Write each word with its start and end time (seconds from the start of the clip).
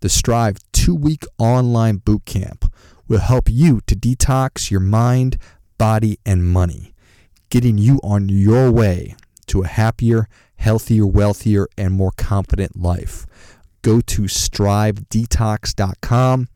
The 0.00 0.08
Strive 0.08 0.58
two 0.72 0.94
week 0.94 1.24
online 1.38 1.96
boot 1.96 2.24
camp 2.24 2.72
will 3.08 3.18
help 3.18 3.50
you 3.50 3.80
to 3.88 3.96
detox 3.96 4.70
your 4.70 4.78
mind, 4.78 5.38
body, 5.76 6.20
and 6.24 6.46
money, 6.46 6.94
getting 7.50 7.78
you 7.78 7.98
on 8.04 8.28
your 8.28 8.70
way 8.70 9.16
to 9.46 9.62
a 9.62 9.66
happier, 9.66 10.28
healthier, 10.54 11.04
wealthier, 11.04 11.66
and 11.76 11.94
more 11.94 12.12
confident 12.16 12.80
life. 12.80 13.26
Go 13.82 14.00
to 14.02 14.22
strivedetox.com, 14.22 16.48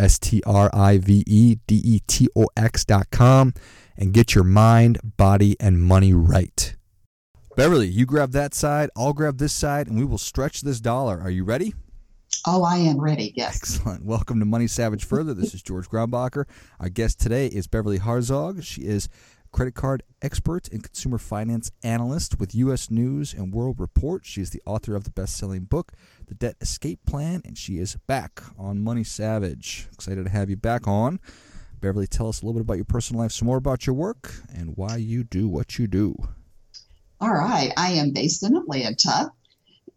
S 0.00 0.18
T 0.18 0.42
R 0.44 0.68
I 0.72 0.98
V 0.98 1.22
E 1.24 1.58
D 1.68 1.80
E 1.84 2.00
T 2.08 2.28
O 2.34 2.48
X.com, 2.56 3.54
and 3.96 4.12
get 4.12 4.34
your 4.34 4.42
mind, 4.42 4.98
body, 5.16 5.54
and 5.60 5.80
money 5.80 6.12
right. 6.12 6.74
Beverly, 7.54 7.86
you 7.86 8.06
grab 8.06 8.32
that 8.32 8.54
side, 8.54 8.90
I'll 8.96 9.12
grab 9.12 9.38
this 9.38 9.52
side, 9.52 9.86
and 9.86 9.96
we 9.96 10.04
will 10.04 10.18
stretch 10.18 10.62
this 10.62 10.80
dollar. 10.80 11.20
Are 11.20 11.30
you 11.30 11.44
ready? 11.44 11.74
Oh, 12.46 12.62
I 12.62 12.76
am 12.76 13.00
ready. 13.00 13.32
Yes. 13.34 13.56
Excellent. 13.56 14.04
Welcome 14.04 14.38
to 14.38 14.46
Money 14.46 14.68
Savage 14.68 15.04
Further. 15.04 15.34
This 15.34 15.54
is 15.54 15.62
George 15.62 15.88
Grombacher. 15.88 16.44
Our 16.78 16.88
guest 16.88 17.20
today 17.20 17.46
is 17.46 17.66
Beverly 17.66 17.98
Harzog. 17.98 18.62
She 18.62 18.82
is 18.82 19.08
credit 19.50 19.74
card 19.74 20.02
expert 20.22 20.68
and 20.68 20.82
consumer 20.82 21.18
finance 21.18 21.70
analyst 21.82 22.38
with 22.38 22.54
U.S. 22.54 22.90
News 22.90 23.34
and 23.34 23.52
World 23.52 23.80
Report. 23.80 24.24
She 24.24 24.40
is 24.40 24.50
the 24.50 24.62
author 24.66 24.94
of 24.94 25.04
the 25.04 25.10
best-selling 25.10 25.64
book, 25.64 25.92
The 26.26 26.34
Debt 26.34 26.56
Escape 26.60 27.00
Plan, 27.06 27.42
and 27.44 27.58
she 27.58 27.78
is 27.78 27.96
back 28.06 28.42
on 28.56 28.80
Money 28.80 29.04
Savage. 29.04 29.88
Excited 29.92 30.24
to 30.24 30.30
have 30.30 30.48
you 30.48 30.56
back 30.56 30.86
on. 30.86 31.18
Beverly, 31.80 32.06
tell 32.06 32.28
us 32.28 32.40
a 32.42 32.46
little 32.46 32.60
bit 32.60 32.64
about 32.64 32.76
your 32.76 32.84
personal 32.84 33.22
life, 33.22 33.32
some 33.32 33.46
more 33.46 33.56
about 33.56 33.86
your 33.86 33.94
work, 33.94 34.32
and 34.54 34.76
why 34.76 34.96
you 34.96 35.24
do 35.24 35.48
what 35.48 35.78
you 35.78 35.86
do. 35.86 36.14
All 37.20 37.32
right. 37.32 37.72
I 37.76 37.92
am 37.92 38.12
based 38.12 38.44
in 38.44 38.56
Atlanta. 38.56 39.32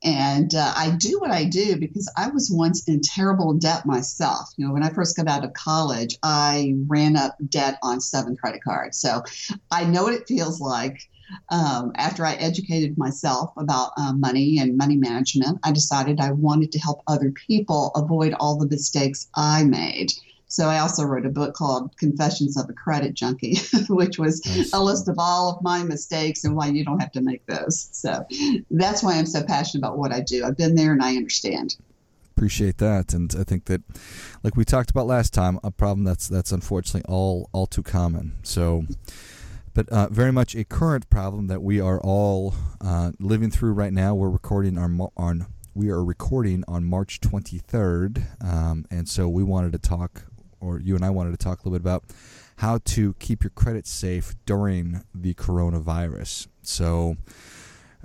And 0.03 0.55
uh, 0.55 0.73
I 0.75 0.91
do 0.97 1.19
what 1.19 1.31
I 1.31 1.45
do 1.45 1.77
because 1.77 2.11
I 2.17 2.29
was 2.29 2.51
once 2.51 2.87
in 2.87 3.01
terrible 3.01 3.53
debt 3.53 3.85
myself. 3.85 4.49
You 4.57 4.67
know, 4.67 4.73
when 4.73 4.83
I 4.83 4.89
first 4.89 5.15
got 5.15 5.27
out 5.27 5.45
of 5.45 5.53
college, 5.53 6.17
I 6.23 6.73
ran 6.87 7.15
up 7.15 7.35
debt 7.49 7.77
on 7.83 8.01
seven 8.01 8.35
credit 8.35 8.63
cards. 8.63 8.97
So 8.97 9.21
I 9.69 9.83
know 9.83 10.03
what 10.03 10.13
it 10.13 10.27
feels 10.27 10.59
like. 10.59 10.99
Um, 11.49 11.93
after 11.95 12.25
I 12.25 12.33
educated 12.33 12.97
myself 12.97 13.51
about 13.57 13.91
uh, 13.95 14.11
money 14.13 14.59
and 14.59 14.75
money 14.75 14.97
management, 14.97 15.59
I 15.63 15.71
decided 15.71 16.19
I 16.19 16.31
wanted 16.31 16.71
to 16.73 16.79
help 16.79 17.03
other 17.07 17.31
people 17.47 17.91
avoid 17.95 18.33
all 18.33 18.57
the 18.57 18.67
mistakes 18.67 19.29
I 19.35 19.63
made. 19.63 20.11
So 20.51 20.67
I 20.67 20.79
also 20.79 21.05
wrote 21.05 21.25
a 21.25 21.29
book 21.29 21.55
called 21.55 21.95
Confessions 21.95 22.57
of 22.57 22.69
a 22.69 22.73
Credit 22.73 23.13
Junkie, 23.13 23.55
which 23.89 24.19
was 24.19 24.45
nice. 24.45 24.73
a 24.73 24.83
list 24.83 25.07
of 25.07 25.15
all 25.17 25.55
of 25.55 25.63
my 25.63 25.81
mistakes 25.81 26.43
and 26.43 26.57
why 26.57 26.67
you 26.67 26.83
don't 26.83 26.99
have 26.99 27.13
to 27.13 27.21
make 27.21 27.45
those. 27.45 27.87
So 27.93 28.25
that's 28.69 29.01
why 29.01 29.13
I'm 29.13 29.25
so 29.25 29.43
passionate 29.43 29.79
about 29.79 29.97
what 29.97 30.11
I 30.11 30.19
do. 30.19 30.43
I've 30.43 30.57
been 30.57 30.75
there 30.75 30.91
and 30.91 31.01
I 31.01 31.15
understand. 31.15 31.77
Appreciate 32.35 32.79
that, 32.79 33.13
and 33.13 33.33
I 33.39 33.45
think 33.45 33.65
that, 33.65 33.81
like 34.43 34.57
we 34.57 34.65
talked 34.65 34.89
about 34.89 35.07
last 35.07 35.33
time, 35.33 35.57
a 35.63 35.71
problem 35.71 36.03
that's 36.03 36.27
that's 36.27 36.51
unfortunately 36.51 37.07
all 37.07 37.49
all 37.53 37.67
too 37.67 37.83
common. 37.83 38.33
So 38.43 38.85
but 39.73 39.87
uh, 39.87 40.09
very 40.09 40.33
much 40.33 40.53
a 40.55 40.65
current 40.65 41.09
problem 41.09 41.47
that 41.47 41.61
we 41.61 41.79
are 41.79 42.01
all 42.01 42.55
uh, 42.81 43.11
living 43.19 43.51
through 43.51 43.71
right 43.71 43.93
now. 43.93 44.15
We're 44.15 44.29
recording 44.29 44.77
on 44.77 44.99
on 45.15 45.45
we 45.73 45.89
are 45.89 46.03
recording 46.03 46.65
on 46.67 46.83
March 46.83 47.21
23rd, 47.21 48.43
um, 48.43 48.85
and 48.91 49.07
so 49.07 49.29
we 49.29 49.43
wanted 49.43 49.71
to 49.71 49.79
talk 49.79 50.23
or 50.61 50.79
you 50.79 50.95
and 50.95 51.03
I 51.03 51.09
wanted 51.09 51.31
to 51.31 51.37
talk 51.37 51.59
a 51.59 51.63
little 51.63 51.79
bit 51.79 51.81
about 51.81 52.03
how 52.57 52.77
to 52.85 53.13
keep 53.19 53.43
your 53.43 53.49
credit 53.49 53.87
safe 53.87 54.35
during 54.45 55.03
the 55.13 55.33
coronavirus. 55.33 56.47
So, 56.61 57.17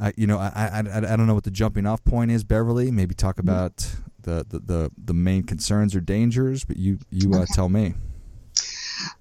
uh, 0.00 0.12
you 0.17 0.27
know, 0.27 0.39
I, 0.39 0.50
I, 0.55 0.78
I, 0.78 1.16
don't 1.16 1.27
know 1.27 1.34
what 1.34 1.45
the 1.45 1.50
jumping 1.50 1.87
off 1.87 2.03
point 2.05 2.31
is, 2.31 2.43
Beverly. 2.43 2.91
Maybe 2.91 3.15
talk 3.15 3.37
mm-hmm. 3.37 3.49
about 3.49 3.97
the, 4.22 4.47
the, 4.49 4.59
the, 4.59 4.91
the 4.97 5.15
main 5.15 5.43
concerns 5.43 5.95
or 5.95 6.00
dangers, 6.00 6.65
but 6.65 6.78
you, 6.78 6.99
you 7.11 7.34
uh, 7.34 7.41
okay. 7.41 7.53
tell 7.55 7.69
me. 7.69 7.95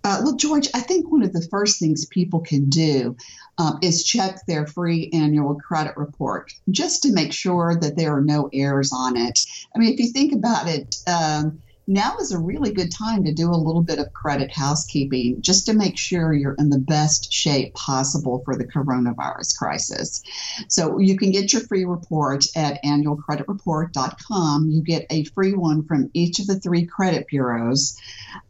Uh, 0.04 0.22
well, 0.24 0.36
George, 0.36 0.70
I 0.74 0.80
think 0.80 1.12
one 1.12 1.24
of 1.24 1.34
the 1.34 1.46
first 1.52 1.80
things 1.80 2.06
people 2.06 2.40
can 2.40 2.70
do 2.70 3.18
um, 3.58 3.80
is 3.82 4.04
check 4.04 4.46
their 4.46 4.68
free 4.68 5.10
annual 5.14 5.56
credit 5.56 5.98
report 5.98 6.54
just 6.70 7.04
to 7.04 7.12
make 7.12 7.34
sure 7.34 7.78
that 7.82 7.96
there 7.98 8.16
are 8.16 8.22
no 8.22 8.50
errors 8.54 8.92
on 8.94 9.18
it. 9.18 9.46
I 9.76 9.80
mean, 9.80 9.94
if 9.94 10.00
you 10.00 10.08
think 10.08 10.34
about 10.34 10.68
it, 10.68 10.96
um, 11.08 11.62
now 11.88 12.18
is 12.18 12.32
a 12.32 12.40
really 12.40 12.72
good 12.72 12.92
time 12.92 13.24
to 13.26 13.34
do 13.34 13.50
a 13.50 13.56
little 13.56 13.82
bit 13.82 14.00
of 14.00 14.12
credit 14.14 14.52
housekeeping 14.52 15.42
just 15.42 15.68
to 15.68 15.74
make 15.74 15.98
sure 15.98 16.34
you're 16.34 16.56
in 16.56 16.70
the 16.70 16.80
best 16.80 17.32
shape 17.32 17.74
possible 17.76 18.42
for 18.44 18.56
the 18.56 18.66
coronavirus 18.66 19.58
crisis. 19.58 20.24
So 20.68 20.98
you 20.98 21.18
can 21.18 21.32
get 21.32 21.54
your 21.54 21.62
free 21.62 21.86
report 21.86 22.46
at 22.56 22.84
annualcreditreport.com. 22.84 24.70
You 24.70 24.82
get 24.82 25.06
a 25.10 25.26
free 25.26 25.54
one 25.54 25.84
from 25.86 26.10
each 26.14 26.40
of 26.40 26.48
the 26.48 26.60
three 26.60 26.86
credit 26.86 27.28
bureaus 27.28 28.00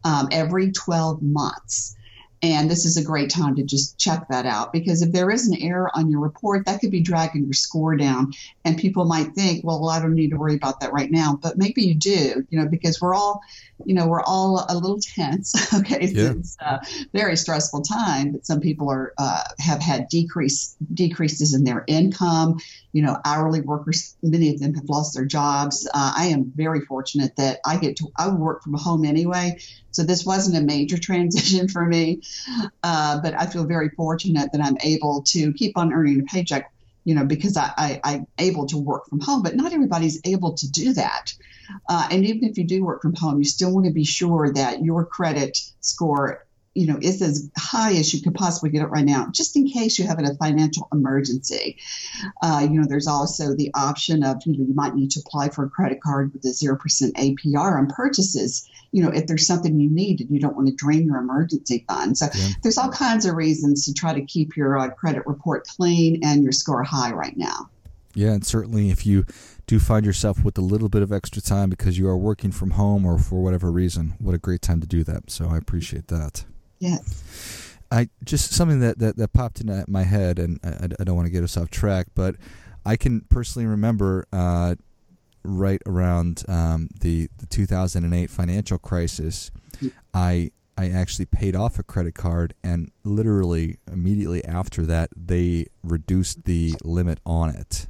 um, 0.03 0.29
every 0.31 0.72
12 0.72 1.22
months. 1.22 1.94
And 2.45 2.69
this 2.69 2.85
is 2.85 2.95
a 2.95 3.03
great 3.03 3.31
time 3.31 3.56
to 3.56 3.63
just 3.63 3.97
check 3.97 4.28
that 4.29 4.45
out 4.45 4.72
because 4.72 5.01
if 5.01 5.11
there 5.11 5.31
is 5.31 5.47
an 5.47 5.59
error 5.59 5.89
on 5.95 6.11
your 6.11 6.19
report, 6.19 6.67
that 6.67 6.79
could 6.79 6.91
be 6.91 7.01
dragging 7.01 7.45
your 7.45 7.53
score 7.53 7.95
down. 7.95 8.33
And 8.63 8.78
people 8.78 9.06
might 9.06 9.33
think, 9.33 9.63
well, 9.63 9.89
I 9.89 10.00
don't 10.00 10.13
need 10.13 10.29
to 10.29 10.38
worry 10.38 10.53
about 10.53 10.79
that 10.81 10.94
right 10.94 11.09
now. 11.09 11.39
But 11.41 11.57
maybe 11.57 11.83
you 11.83 11.95
do, 11.95 12.45
you 12.50 12.59
know, 12.59 12.67
because 12.67 13.01
we're 13.01 13.16
all, 13.16 13.41
you 13.83 13.95
know, 13.95 14.07
we're 14.07 14.22
all 14.22 14.63
a 14.69 14.75
little 14.75 15.00
tense. 15.00 15.53
Okay. 15.75 16.06
Yeah. 16.06 16.31
It's 16.31 16.57
a 16.61 16.79
very 17.11 17.35
stressful 17.35 17.81
time, 17.81 18.31
but 18.31 18.45
some 18.45 18.62
people 18.62 18.89
are, 18.89 19.13
uh, 19.17 19.44
have 19.59 19.81
had 19.81 20.07
decrease, 20.07 20.75
decreases 20.94 21.53
in 21.53 21.63
their 21.63 21.83
income. 21.88 22.59
You 22.95 23.01
know, 23.01 23.17
hourly 23.25 23.59
workers, 23.59 24.16
many 24.23 24.53
of 24.53 24.61
them 24.61 24.73
have 24.73 24.88
lost 24.88 25.16
their 25.16 25.25
jobs. 25.25 25.85
Uh, 25.85 26.13
I 26.16 26.28
am 26.28 26.53
very 26.56 26.79
fortunate 26.79 27.35
that 27.35 27.59
I 27.66 27.75
get 27.75 27.97
to, 27.97 28.07
I 28.16 28.29
work 28.29 28.63
from 28.63 28.73
home 28.75 29.03
anyway. 29.03 29.59
So 29.91 30.03
this 30.03 30.25
wasn't 30.25 30.56
a 30.56 30.61
major 30.61 30.97
transition 31.09 31.67
for 31.67 31.85
me, 31.85 32.22
uh, 32.83 33.19
but 33.22 33.33
I 33.38 33.47
feel 33.47 33.66
very 33.66 33.89
fortunate 33.89 34.53
that 34.53 34.61
I'm 34.61 34.78
able 34.81 35.23
to 35.23 35.51
keep 35.51 35.78
on 35.78 35.91
earning 35.91 36.22
a 36.22 36.23
paycheck, 36.23 36.72
you 37.03 37.16
know, 37.16 37.25
because 37.25 37.57
I, 37.57 37.73
I, 37.78 38.00
I'm 38.06 38.28
able 38.38 38.66
to 38.67 38.78
work 38.78 39.07
from 39.09 39.19
home. 39.19 39.44
But 39.44 39.57
not 39.57 39.73
everybody's 39.73 40.22
able 40.23 40.53
to 40.53 40.72
do 40.72 40.94
that. 40.94 41.33
Uh, 41.89 42.07
and 42.12 42.23
even 42.23 42.45
if 42.45 42.57
you 42.57 42.63
do 42.63 42.85
work 42.85 43.01
from 43.01 43.16
home, 43.16 43.39
you 43.39 43.44
still 43.44 43.73
want 43.73 43.88
to 43.88 43.91
be 43.91 44.06
sure 44.06 44.53
that 44.53 44.85
your 44.85 45.06
credit 45.06 45.57
score 45.81 46.45
you 46.75 46.86
know 46.86 47.00
is 47.02 47.22
as 47.22 47.50
high 47.58 47.94
as 47.94 48.13
you 48.13 48.22
could 48.22 48.36
possibly 48.36 48.69
get 48.69 48.81
it 48.81 48.88
right 48.88 49.06
now 49.06 49.30
just 49.31 49.56
in 49.56 49.68
case 49.68 49.97
you 49.97 50.06
have 50.06 50.19
a 50.19 50.36
financial 50.36 50.88
emergency. 50.94 51.78
Uh, 52.44 52.68
you 52.69 52.80
know 52.80 52.86
there's 52.88 53.08
also 53.08 53.56
the 53.56 53.72
option 53.74 54.24
of 54.24 54.41
you 54.46 54.58
know 54.58 54.66
you 54.66 54.74
might 54.75 54.94
need 54.94 55.09
to 55.12 55.22
apply 55.25 55.50
for 55.50 55.66
a 55.66 55.69
credit 55.69 56.02
card 56.02 56.31
with 56.34 56.44
a 56.46 56.50
0% 56.50 56.78
apr 56.78 57.80
on 57.80 57.88
purchases 57.88 58.69
you 58.91 59.02
know 59.02 59.09
if 59.09 59.25
there's 59.25 59.47
something 59.47 59.80
you 59.80 59.90
need 59.90 60.22
and 60.22 60.30
you 60.30 60.40
don't 60.40 60.56
want 60.56 60.68
to 60.68 60.75
drain 60.75 61.08
your 61.08 61.18
emergency 61.18 61.86
fund. 61.88 62.18
So 62.18 62.28
yeah. 62.34 62.50
there's 62.62 62.78
all 62.78 62.92
kinds 62.92 63.25
of 63.25 63.36
reasons 63.36 63.86
to 63.86 63.94
try 63.94 64.13
to 64.13 64.25
keep 64.25 64.56
your 64.57 64.78
uh, 64.78 64.90
credit 64.90 65.24
report 65.25 65.66
clean 65.66 66.22
and 66.24 66.44
your 66.44 66.52
score 66.52 66.84
high 66.84 67.12
right 67.13 67.36
now. 67.38 67.69
Yeah 68.13 68.31
and 68.31 68.46
certainly 68.46 68.90
if 68.90 69.06
you 69.06 69.25
do 69.66 69.80
find 69.80 70.06
yourself 70.06 70.44
with 70.44 70.57
a 70.57 70.62
little 70.62 70.90
bit 70.90 71.02
of 71.02 71.12
extra 71.12 71.42
time 71.42 71.69
because 71.69 71.97
you 71.97 72.07
are 72.07 72.18
working 72.18 72.52
from 72.52 72.72
home 72.72 73.06
or 73.06 73.18
for 73.18 73.42
whatever 73.42 73.72
reason 73.72 74.13
what 74.19 74.36
a 74.36 74.38
great 74.38 74.62
time 74.62 74.81
to 74.81 74.88
do 74.88 75.06
that. 75.06 75.31
So 75.31 75.47
i 75.47 75.57
appreciate 75.57 76.07
that 76.07 76.45
Yes. 76.80 77.77
I 77.92 78.10
just 78.24 78.51
something 78.51 78.80
that, 78.80 79.00
that, 79.00 79.18
that 79.18 79.33
popped 79.33 79.62
into 79.62 79.86
my 79.88 80.04
head, 80.04 80.39
and 80.39 80.60
I, 80.63 80.88
I 81.00 81.04
don't 81.04 81.16
want 81.16 81.27
to 81.27 81.31
get 81.31 81.44
us 81.44 81.56
off 81.56 81.69
track, 81.69 82.07
but 82.16 82.36
I 82.86 82.95
can 82.95 83.22
personally 83.22 83.68
remember 83.68 84.25
uh, 84.33 84.75
right 85.44 85.81
around 85.86 86.44
um, 86.48 86.89
the, 87.00 87.30
the 87.38 87.45
2008 87.45 88.30
financial 88.30 88.77
crisis, 88.77 89.51
I 90.13 90.51
I 90.77 90.89
actually 90.89 91.25
paid 91.25 91.56
off 91.56 91.80
a 91.80 91.83
credit 91.83 92.16
card, 92.16 92.54
and 92.63 92.92
literally 93.04 93.78
immediately 93.89 94.44
after 94.44 94.86
that, 94.86 95.10
they 95.16 95.68
reduced 95.83 96.44
the 96.44 96.74
limit 96.83 97.19
on 97.25 97.50
it. 97.50 97.88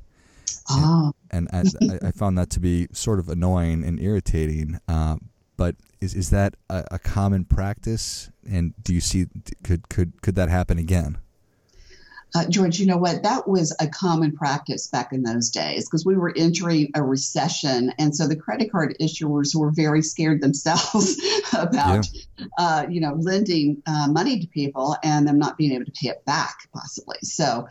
Oh. 0.69 1.13
And, 1.31 1.47
and 1.51 1.69
I, 1.81 2.07
I, 2.07 2.11
found 2.11 2.37
that 2.37 2.49
to 2.51 2.59
be 2.59 2.87
sort 2.91 3.19
of 3.19 3.27
annoying 3.29 3.83
and 3.83 3.99
irritating. 3.99 4.79
Uh, 4.87 5.17
but 5.57 5.75
is 6.01 6.13
is 6.13 6.29
that 6.29 6.55
a, 6.69 6.83
a, 6.91 6.99
common 6.99 7.45
practice? 7.45 8.29
And 8.49 8.73
do 8.83 8.93
you 8.93 9.01
see 9.01 9.27
could 9.63 9.89
could 9.89 10.21
could 10.21 10.35
that 10.35 10.49
happen 10.49 10.77
again? 10.77 11.17
Uh, 12.35 12.45
George, 12.49 12.79
you 12.79 12.85
know 12.85 12.97
what? 12.97 13.23
That 13.23 13.47
was 13.47 13.73
a 13.79 13.87
common 13.87 14.35
practice 14.35 14.87
back 14.87 15.13
in 15.13 15.23
those 15.23 15.49
days 15.49 15.87
because 15.87 16.05
we 16.05 16.17
were 16.17 16.33
entering 16.35 16.91
a 16.93 17.01
recession. 17.01 17.93
And 17.97 18.13
so 18.13 18.27
the 18.27 18.35
credit 18.35 18.73
card 18.73 18.97
issuers 18.99 19.55
were 19.55 19.71
very 19.71 20.01
scared 20.01 20.41
themselves 20.41 21.15
about, 21.57 22.09
yeah. 22.11 22.45
uh, 22.57 22.85
you 22.89 22.99
know, 22.99 23.13
lending 23.13 23.81
uh, 23.85 24.07
money 24.09 24.41
to 24.41 24.47
people 24.47 24.97
and 25.01 25.25
them 25.25 25.39
not 25.39 25.57
being 25.57 25.71
able 25.71 25.85
to 25.85 25.91
pay 25.91 26.09
it 26.09 26.25
back, 26.25 26.67
possibly. 26.73 27.19
So 27.23 27.69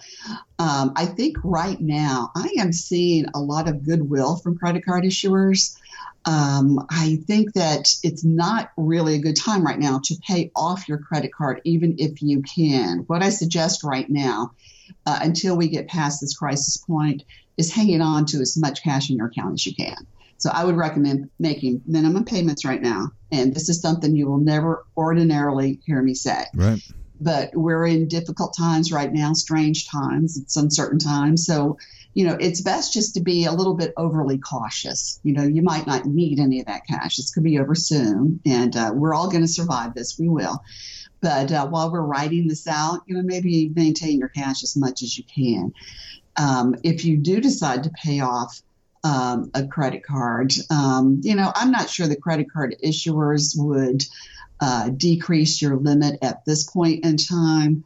um, 0.58 0.94
I 0.96 1.04
think 1.04 1.36
right 1.44 1.78
now 1.78 2.30
I 2.34 2.54
am 2.58 2.72
seeing 2.72 3.26
a 3.34 3.40
lot 3.40 3.68
of 3.68 3.84
goodwill 3.84 4.36
from 4.36 4.56
credit 4.56 4.86
card 4.86 5.04
issuers. 5.04 5.76
Um, 6.26 6.86
I 6.90 7.18
think 7.26 7.52
that 7.52 7.92
it's 8.02 8.24
not 8.24 8.70
really 8.76 9.16
a 9.16 9.20
good 9.20 9.36
time 9.36 9.64
right 9.64 9.78
now 9.78 10.00
to 10.04 10.16
pay 10.26 10.50
off 10.56 10.88
your 10.88 10.98
credit 10.98 11.32
card, 11.34 11.60
even 11.64 11.96
if 11.98 12.22
you 12.22 12.42
can. 12.42 13.04
What 13.06 13.22
I 13.22 13.28
suggest 13.28 13.84
right 13.84 14.08
now, 14.08 14.52
uh, 15.04 15.18
until 15.20 15.56
we 15.56 15.68
get 15.68 15.88
past 15.88 16.20
this 16.20 16.36
crisis 16.36 16.78
point, 16.78 17.24
is 17.56 17.72
hanging 17.72 18.00
on 18.00 18.24
to 18.26 18.38
as 18.38 18.56
much 18.56 18.82
cash 18.82 19.10
in 19.10 19.16
your 19.16 19.26
account 19.26 19.54
as 19.54 19.66
you 19.66 19.74
can. 19.74 20.06
So 20.38 20.50
I 20.50 20.64
would 20.64 20.76
recommend 20.76 21.30
making 21.38 21.82
minimum 21.86 22.24
payments 22.24 22.64
right 22.64 22.82
now. 22.82 23.10
And 23.30 23.54
this 23.54 23.68
is 23.68 23.80
something 23.80 24.16
you 24.16 24.28
will 24.28 24.38
never 24.38 24.84
ordinarily 24.96 25.80
hear 25.84 26.02
me 26.02 26.14
say. 26.14 26.44
Right. 26.54 26.80
But 27.20 27.50
we're 27.54 27.86
in 27.86 28.08
difficult 28.08 28.56
times 28.56 28.92
right 28.92 29.12
now, 29.12 29.32
strange 29.34 29.88
times, 29.88 30.36
it's 30.36 30.56
uncertain 30.56 30.98
times. 30.98 31.46
So 31.46 31.78
you 32.14 32.24
know, 32.24 32.36
it's 32.38 32.60
best 32.60 32.92
just 32.92 33.14
to 33.14 33.20
be 33.20 33.44
a 33.44 33.52
little 33.52 33.74
bit 33.74 33.92
overly 33.96 34.38
cautious. 34.38 35.20
You 35.24 35.34
know, 35.34 35.42
you 35.42 35.62
might 35.62 35.86
not 35.86 36.06
need 36.06 36.38
any 36.38 36.60
of 36.60 36.66
that 36.66 36.86
cash. 36.86 37.16
This 37.16 37.32
could 37.32 37.42
be 37.42 37.58
over 37.58 37.74
soon, 37.74 38.40
and 38.46 38.74
uh, 38.76 38.92
we're 38.94 39.14
all 39.14 39.28
going 39.28 39.42
to 39.42 39.48
survive 39.48 39.94
this. 39.94 40.18
We 40.18 40.28
will. 40.28 40.62
But 41.20 41.50
uh, 41.50 41.66
while 41.66 41.90
we're 41.90 42.02
writing 42.02 42.46
this 42.46 42.68
out, 42.68 43.00
you 43.06 43.16
know, 43.16 43.22
maybe 43.22 43.70
maintain 43.74 44.18
your 44.18 44.28
cash 44.28 44.62
as 44.62 44.76
much 44.76 45.02
as 45.02 45.18
you 45.18 45.24
can. 45.24 45.72
Um, 46.36 46.76
if 46.84 47.04
you 47.04 47.16
do 47.16 47.40
decide 47.40 47.84
to 47.84 47.90
pay 47.90 48.20
off 48.20 48.60
um, 49.02 49.50
a 49.54 49.66
credit 49.66 50.04
card, 50.04 50.52
um, 50.70 51.20
you 51.24 51.34
know, 51.34 51.50
I'm 51.54 51.70
not 51.70 51.90
sure 51.90 52.06
the 52.06 52.16
credit 52.16 52.52
card 52.52 52.76
issuers 52.84 53.54
would 53.56 54.04
uh, 54.60 54.90
decrease 54.90 55.60
your 55.60 55.76
limit 55.76 56.18
at 56.22 56.44
this 56.44 56.64
point 56.64 57.04
in 57.04 57.16
time 57.16 57.84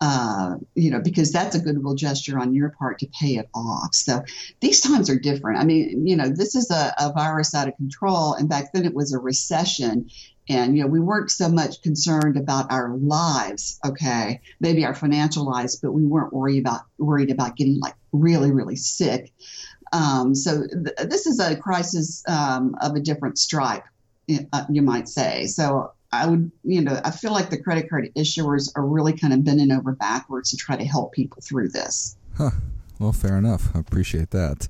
uh, 0.00 0.56
you 0.74 0.90
know, 0.90 1.00
because 1.00 1.30
that's 1.30 1.54
a 1.54 1.60
goodwill 1.60 1.94
gesture 1.94 2.38
on 2.38 2.54
your 2.54 2.70
part 2.70 2.98
to 3.00 3.06
pay 3.20 3.36
it 3.36 3.48
off. 3.54 3.94
So 3.94 4.22
these 4.60 4.80
times 4.80 5.10
are 5.10 5.18
different. 5.18 5.58
I 5.58 5.64
mean, 5.64 6.06
you 6.06 6.16
know, 6.16 6.28
this 6.28 6.54
is 6.54 6.70
a, 6.70 6.94
a 6.98 7.12
virus 7.12 7.54
out 7.54 7.68
of 7.68 7.76
control, 7.76 8.34
and 8.34 8.48
back 8.48 8.72
then 8.72 8.84
it 8.84 8.94
was 8.94 9.12
a 9.12 9.18
recession. 9.18 10.08
And, 10.48 10.76
you 10.76 10.82
know, 10.82 10.88
we 10.88 10.98
weren't 10.98 11.30
so 11.30 11.48
much 11.48 11.80
concerned 11.80 12.36
about 12.36 12.72
our 12.72 12.96
lives, 12.96 13.78
okay, 13.86 14.40
maybe 14.58 14.84
our 14.84 14.96
financial 14.96 15.44
lives, 15.44 15.76
but 15.76 15.92
we 15.92 16.04
weren't 16.04 16.32
worried 16.32 16.58
about 16.58 16.80
worried 16.98 17.30
about 17.30 17.54
getting 17.54 17.78
like 17.78 17.94
really, 18.10 18.50
really 18.50 18.74
sick. 18.76 19.32
Um, 19.92 20.34
so 20.34 20.66
th- 20.66 21.08
this 21.08 21.26
is 21.26 21.38
a 21.38 21.56
crisis 21.56 22.24
um, 22.26 22.74
of 22.80 22.96
a 22.96 23.00
different 23.00 23.38
stripe, 23.38 23.84
uh, 24.52 24.64
you 24.70 24.82
might 24.82 25.08
say. 25.08 25.46
So 25.46 25.92
I 26.12 26.26
would, 26.26 26.50
you 26.64 26.80
know, 26.82 27.00
I 27.04 27.10
feel 27.10 27.32
like 27.32 27.50
the 27.50 27.58
credit 27.58 27.88
card 27.88 28.10
issuers 28.16 28.70
are 28.76 28.84
really 28.84 29.12
kind 29.12 29.32
of 29.32 29.44
bending 29.44 29.70
over 29.70 29.92
backwards 29.92 30.50
to 30.50 30.56
try 30.56 30.76
to 30.76 30.84
help 30.84 31.12
people 31.12 31.40
through 31.42 31.68
this. 31.68 32.16
Huh. 32.36 32.50
Well, 32.98 33.12
fair 33.12 33.38
enough. 33.38 33.74
I 33.74 33.78
appreciate 33.78 34.30
that. 34.30 34.68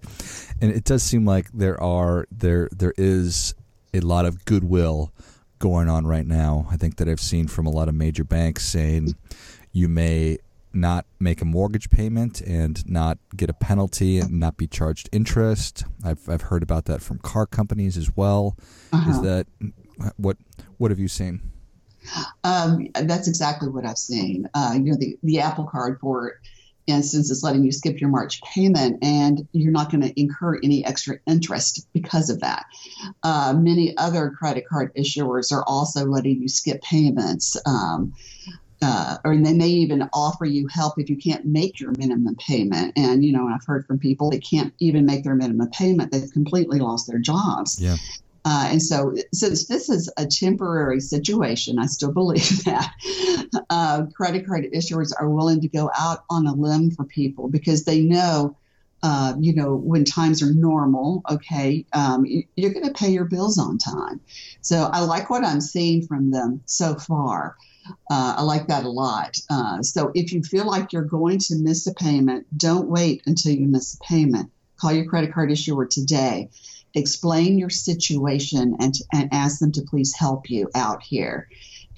And 0.60 0.70
it 0.70 0.84
does 0.84 1.02
seem 1.02 1.24
like 1.24 1.50
there 1.52 1.80
are 1.82 2.26
there 2.30 2.68
there 2.70 2.94
is 2.96 3.54
a 3.92 4.00
lot 4.00 4.24
of 4.24 4.44
goodwill 4.44 5.12
going 5.58 5.88
on 5.88 6.06
right 6.06 6.26
now. 6.26 6.66
I 6.70 6.76
think 6.76 6.96
that 6.96 7.08
I've 7.08 7.20
seen 7.20 7.48
from 7.48 7.66
a 7.66 7.70
lot 7.70 7.88
of 7.88 7.94
major 7.94 8.24
banks 8.24 8.64
saying 8.64 9.16
you 9.72 9.88
may 9.88 10.38
not 10.72 11.06
make 11.18 11.42
a 11.42 11.44
mortgage 11.44 11.90
payment 11.90 12.40
and 12.40 12.88
not 12.88 13.18
get 13.36 13.50
a 13.50 13.52
penalty 13.52 14.18
and 14.18 14.38
not 14.38 14.56
be 14.56 14.68
charged 14.68 15.08
interest. 15.10 15.84
I've 16.04 16.28
I've 16.28 16.42
heard 16.42 16.62
about 16.62 16.84
that 16.84 17.02
from 17.02 17.18
car 17.18 17.46
companies 17.46 17.96
as 17.96 18.16
well. 18.16 18.56
Uh-huh. 18.92 19.10
Is 19.10 19.20
that 19.22 19.46
what 20.16 20.36
what 20.78 20.90
have 20.90 20.98
you 20.98 21.08
seen? 21.08 21.52
Um, 22.44 22.88
that's 22.94 23.28
exactly 23.28 23.68
what 23.68 23.84
I've 23.84 23.98
seen. 23.98 24.48
Uh, 24.54 24.72
you 24.74 24.92
know, 24.92 24.96
the, 24.98 25.18
the 25.22 25.40
Apple 25.40 25.64
Card, 25.64 25.98
for 26.00 26.40
instance, 26.86 27.30
is 27.30 27.42
letting 27.42 27.62
you 27.62 27.72
skip 27.72 28.00
your 28.00 28.10
March 28.10 28.40
payment, 28.42 29.04
and 29.04 29.46
you're 29.52 29.72
not 29.72 29.90
going 29.90 30.02
to 30.02 30.20
incur 30.20 30.58
any 30.62 30.84
extra 30.84 31.18
interest 31.26 31.86
because 31.92 32.30
of 32.30 32.40
that. 32.40 32.64
Uh, 33.22 33.54
many 33.56 33.96
other 33.96 34.30
credit 34.30 34.66
card 34.66 34.92
issuers 34.94 35.52
are 35.52 35.64
also 35.66 36.06
letting 36.06 36.40
you 36.40 36.48
skip 36.48 36.80
payments. 36.82 37.56
Um, 37.66 38.14
uh, 38.82 39.18
or 39.24 39.36
they 39.36 39.52
may 39.52 39.68
even 39.68 40.08
offer 40.14 40.46
you 40.46 40.66
help 40.68 40.94
if 40.98 41.10
you 41.10 41.16
can't 41.16 41.44
make 41.44 41.78
your 41.80 41.92
minimum 41.98 42.34
payment. 42.36 42.94
And 42.96 43.22
you 43.22 43.30
know, 43.30 43.46
I've 43.46 43.64
heard 43.66 43.86
from 43.86 43.98
people 43.98 44.30
they 44.30 44.38
can't 44.38 44.72
even 44.78 45.04
make 45.04 45.22
their 45.22 45.34
minimum 45.34 45.68
payment; 45.70 46.10
they've 46.10 46.32
completely 46.32 46.78
lost 46.78 47.06
their 47.06 47.18
jobs. 47.18 47.78
Yeah. 47.80 47.96
Uh, 48.44 48.68
and 48.70 48.82
so, 48.82 49.14
since 49.34 49.66
this 49.66 49.90
is 49.90 50.10
a 50.16 50.26
temporary 50.26 51.00
situation, 51.00 51.78
I 51.78 51.86
still 51.86 52.12
believe 52.12 52.64
that 52.64 52.92
uh, 53.68 54.06
credit 54.14 54.46
card 54.46 54.64
issuers 54.74 55.12
are 55.18 55.28
willing 55.28 55.60
to 55.60 55.68
go 55.68 55.90
out 55.96 56.24
on 56.30 56.46
a 56.46 56.54
limb 56.54 56.90
for 56.90 57.04
people 57.04 57.48
because 57.48 57.84
they 57.84 58.00
know, 58.00 58.56
uh, 59.02 59.34
you 59.38 59.54
know, 59.54 59.74
when 59.74 60.04
times 60.04 60.42
are 60.42 60.52
normal, 60.54 61.22
okay, 61.30 61.84
um, 61.92 62.24
you're 62.56 62.72
going 62.72 62.86
to 62.86 62.94
pay 62.94 63.10
your 63.10 63.26
bills 63.26 63.58
on 63.58 63.76
time. 63.76 64.20
So 64.62 64.88
I 64.90 65.00
like 65.00 65.28
what 65.28 65.44
I'm 65.44 65.60
seeing 65.60 66.06
from 66.06 66.30
them 66.30 66.62
so 66.64 66.94
far. 66.94 67.56
Uh, 68.10 68.36
I 68.38 68.42
like 68.42 68.68
that 68.68 68.84
a 68.84 68.90
lot. 68.90 69.36
Uh, 69.50 69.82
so 69.82 70.12
if 70.14 70.32
you 70.32 70.42
feel 70.42 70.64
like 70.64 70.92
you're 70.92 71.02
going 71.02 71.38
to 71.40 71.56
miss 71.56 71.86
a 71.86 71.94
payment, 71.94 72.46
don't 72.56 72.88
wait 72.88 73.22
until 73.26 73.52
you 73.52 73.66
miss 73.66 73.94
a 73.94 73.98
payment. 73.98 74.50
Call 74.78 74.92
your 74.92 75.04
credit 75.04 75.34
card 75.34 75.50
issuer 75.50 75.84
today 75.84 76.48
explain 76.94 77.58
your 77.58 77.70
situation 77.70 78.76
and, 78.80 78.94
and 79.12 79.28
ask 79.32 79.60
them 79.60 79.72
to 79.72 79.82
please 79.82 80.14
help 80.14 80.50
you 80.50 80.70
out 80.74 81.02
here. 81.02 81.48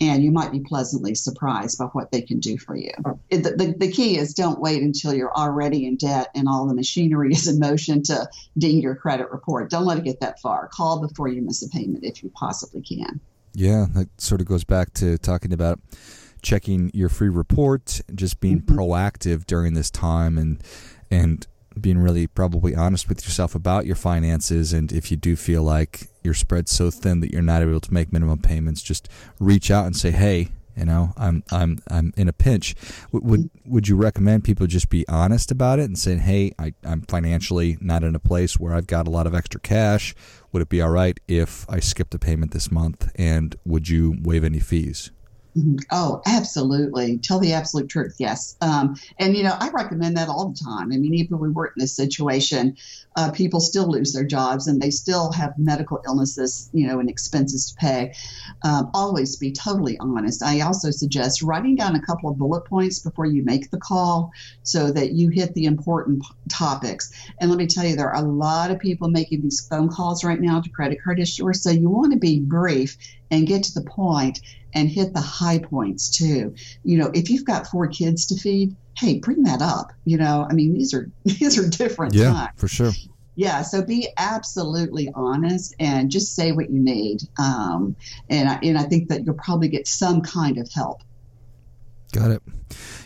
And 0.01 0.25
you 0.25 0.33
might 0.33 0.51
be 0.51 0.61
pleasantly 0.61 1.15
surprised 1.15 1.79
by 1.79 1.85
what 1.87 2.11
they 2.11 2.23
can 2.23 2.41
do 2.41 2.59
for 2.59 2.75
you. 2.75 2.93
The, 3.31 3.39
the, 3.39 3.75
the 3.79 3.93
key 3.93 4.19
is 4.19 4.35
don't 4.35 4.59
wait 4.59 4.83
until 4.83 5.15
you're 5.15 5.33
already 5.33 5.87
in 5.87 5.97
debt 5.97 6.29
and 6.35 6.49
all 6.49 6.67
the 6.67 6.75
machinery 6.75 7.33
is 7.33 7.47
in 7.47 7.59
motion 7.59 8.03
to 8.05 8.29
ding 8.57 8.81
your 8.81 8.97
credit 8.97 9.31
report. 9.31 9.71
Don't 9.71 9.85
let 9.85 9.99
it 9.99 10.05
get 10.05 10.21
that 10.21 10.41
far. 10.41 10.69
Call 10.69 11.07
before 11.07 11.29
you 11.29 11.43
miss 11.43 11.63
a 11.63 11.69
payment 11.69 12.05
if 12.05 12.23
you 12.23 12.31
possibly 12.31 12.83
can. 12.83 13.21
Yeah, 13.55 13.87
that 13.95 14.09
sort 14.21 14.41
of 14.41 14.47
goes 14.47 14.65
back 14.65 14.95
to 14.95 15.19
talking 15.19 15.53
about 15.53 15.79
checking 16.43 16.91
your 16.93 17.09
free 17.09 17.29
report, 17.29 18.01
just 18.15 18.41
being 18.41 18.61
mm-hmm. 18.61 18.79
proactive 18.79 19.47
during 19.47 19.75
this 19.75 19.91
time 19.91 20.39
and 20.39 20.63
and 21.11 21.47
being 21.81 21.99
really 21.99 22.27
probably 22.27 22.75
honest 22.75 23.09
with 23.09 23.25
yourself 23.25 23.55
about 23.55 23.87
your 23.87 23.97
finances 23.97 24.73
and 24.73 24.93
if 24.93 25.11
you 25.11 25.17
do 25.17 25.37
feel 25.37 25.63
like 25.63 26.09
you're 26.23 26.35
spread 26.35 26.69
so 26.69 26.91
thin 26.91 27.21
that 27.21 27.33
you're 27.33 27.43
not 27.43 27.63
able 27.63 27.81
to 27.81 27.93
make 27.93 28.13
minimum 28.13 28.39
payments 28.39 28.83
just 28.83 29.09
reach 29.39 29.71
out 29.71 29.87
and 29.87 29.97
say 29.97 30.11
hey 30.11 30.49
you 30.77 30.85
know 30.85 31.13
i'm 31.17 31.43
i'm 31.51 31.79
i'm 31.89 32.13
in 32.17 32.29
a 32.29 32.33
pinch. 32.33 32.75
Would 33.13 33.25
would, 33.25 33.51
would 33.67 33.89
you 33.89 33.97
recommend 33.97 34.45
people 34.45 34.67
just 34.67 34.89
be 34.89 35.07
honest 35.09 35.51
about 35.51 35.79
it 35.79 35.85
and 35.85 35.99
saying 35.99 36.21
hey 36.21 36.53
I, 36.59 36.75
i'm 36.85 37.03
financially 37.03 37.77
not 37.81 38.05
in 38.05 38.15
a 38.15 38.21
place 38.21 38.59
where 38.59 38.75
i've 38.75 38.87
got 38.87 39.07
a 39.07 39.11
lot 39.11 39.27
of 39.27 39.35
extra 39.35 39.61
cash. 39.61 40.15
Would 40.53 40.63
it 40.63 40.69
be 40.69 40.81
all 40.81 40.91
right 40.91 41.19
if 41.29 41.69
i 41.69 41.81
skipped 41.81 42.15
a 42.15 42.19
payment 42.19 42.53
this 42.53 42.71
month? 42.71 43.11
And 43.17 43.57
would 43.65 43.89
you 43.89 44.17
waive 44.23 44.45
any 44.45 44.61
fees? 44.61 45.11
Mm-hmm. 45.11 45.22
Oh, 45.91 46.23
absolutely. 46.25 47.19
Tell 47.19 47.39
the 47.39 47.53
absolute 47.53 47.91
truth. 47.91 48.17
Yes. 48.19 48.57
Um, 48.63 48.97
and, 49.19 49.37
you 49.37 49.43
know, 49.43 49.55
I 49.59 49.69
recommend 49.71 50.17
that 50.17 50.31
all 50.31 50.49
the 50.49 50.59
time. 50.65 50.93
I 50.93 50.97
mean, 50.97 51.13
even 51.13 51.35
if 51.35 51.41
we 51.41 51.51
weren't 51.51 51.75
in 51.77 51.83
this 51.83 51.95
situation, 51.95 52.77
uh, 53.17 53.31
people 53.33 53.61
still 53.61 53.91
lose 53.91 54.15
their 54.15 54.25
jobs 54.25 54.67
and 54.67 54.81
they 54.81 54.89
still 54.89 55.31
have 55.33 55.53
medical 55.59 56.01
illnesses, 56.07 56.71
you 56.73 56.87
know, 56.87 57.01
and 57.01 57.11
expenses 57.11 57.71
to 57.71 57.75
pay. 57.77 58.15
Um, 58.65 58.91
always 58.95 59.37
be 59.37 59.53
totally 59.53 59.99
honest. 59.99 60.43
I 60.43 60.61
also 60.61 60.91
suggest 60.91 61.43
writing 61.43 61.77
down 61.77 61.97
a 61.97 62.03
couple 62.03 62.31
of 62.31 62.39
bullet 62.39 62.65
points 62.65 63.01
before 63.01 63.27
you 63.27 63.45
make 63.45 63.71
the 63.71 63.79
call 63.79 64.31
so 64.63 64.91
that 64.91 65.13
you 65.13 65.29
hit 65.29 65.53
the 65.53 65.67
important 65.67 66.25
topics. 66.51 67.13
And 67.41 67.51
let 67.51 67.59
me 67.59 67.67
tell 67.67 67.85
you, 67.85 67.95
there 67.95 68.11
are 68.11 68.25
a 68.25 68.27
lot 68.27 68.71
of 68.71 68.79
people 68.79 69.11
making 69.11 69.43
these 69.43 69.67
phone 69.69 69.91
calls 69.91 70.25
right 70.25 70.41
now 70.41 70.63
to 70.63 70.71
credit 70.71 70.99
card 71.05 71.19
issuers. 71.19 71.57
So 71.57 71.71
you 71.71 71.91
want 71.91 72.15
to 72.15 72.19
be 72.19 72.41
brief 72.41 72.97
and 73.31 73.47
get 73.47 73.65
to 73.65 73.73
the 73.75 73.85
point 73.85 74.41
and 74.75 74.89
hit 74.89 75.13
the 75.13 75.21
high 75.21 75.59
points 75.59 76.11
too. 76.11 76.55
You 76.85 76.99
know, 76.99 77.11
if 77.15 77.31
you've 77.31 77.45
got 77.45 77.67
four 77.67 77.87
kids 77.89 78.27
to 78.27 78.37
feed, 78.37 78.75
hey, 78.97 79.19
bring 79.19 79.45
that 79.45 79.63
up. 79.63 79.93
You 80.05 80.19
know, 80.19 80.47
I 80.49 80.55
mean, 80.55 80.75
these 80.75 80.95
are 80.95 81.11
these 81.25 81.59
are 81.59 81.69
different 81.69 82.15
yeah, 82.15 82.33
times. 82.33 82.51
for 82.57 82.69
sure. 82.69 82.93
Yeah, 83.35 83.63
so 83.63 83.83
be 83.83 84.09
absolutely 84.19 85.11
honest 85.15 85.75
and 85.81 86.11
just 86.11 86.35
say 86.35 86.53
what 86.53 86.71
you 86.71 86.79
need. 86.79 87.23
Um, 87.39 87.97
and 88.29 88.49
I, 88.49 88.59
and 88.63 88.77
I 88.77 88.83
think 88.83 89.09
that 89.09 89.25
you'll 89.25 89.37
probably 89.37 89.69
get 89.69 89.89
some 89.89 90.21
kind 90.21 90.59
of 90.59 90.71
help. 90.71 91.01
Got 92.13 92.31
it. 92.31 92.43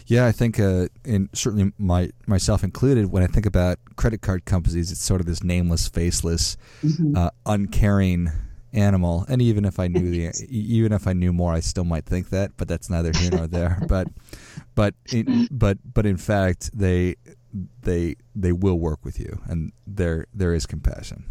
Yeah, 0.06 0.26
I 0.26 0.32
think, 0.32 0.58
uh, 0.58 0.88
and 1.04 1.28
certainly 1.32 1.72
my 1.78 2.10
myself 2.26 2.64
included, 2.64 3.12
when 3.12 3.22
I 3.22 3.28
think 3.28 3.46
about 3.46 3.78
credit 3.94 4.20
card 4.20 4.44
companies, 4.44 4.90
it's 4.90 5.00
sort 5.00 5.20
of 5.20 5.26
this 5.26 5.44
nameless, 5.44 5.88
faceless, 5.88 6.56
mm-hmm. 6.82 7.16
uh, 7.16 7.30
uncaring 7.44 8.30
animal. 8.76 9.24
And 9.28 9.40
even 9.42 9.64
if 9.64 9.80
I 9.80 9.88
knew 9.88 10.10
the, 10.10 10.46
even 10.48 10.92
if 10.92 11.06
I 11.06 11.12
knew 11.12 11.32
more, 11.32 11.52
I 11.52 11.60
still 11.60 11.84
might 11.84 12.06
think 12.06 12.30
that. 12.30 12.56
But 12.56 12.68
that's 12.68 12.90
neither 12.90 13.12
here 13.16 13.30
nor 13.32 13.46
there. 13.46 13.82
but, 13.88 14.08
but, 14.74 14.94
in, 15.12 15.48
but, 15.50 15.78
but 15.92 16.06
in 16.06 16.16
fact, 16.16 16.70
they, 16.72 17.16
they, 17.82 18.16
they 18.34 18.52
will 18.52 18.78
work 18.78 19.04
with 19.04 19.18
you, 19.18 19.40
and 19.48 19.72
there, 19.86 20.26
there 20.34 20.52
is 20.52 20.66
compassion. 20.66 21.24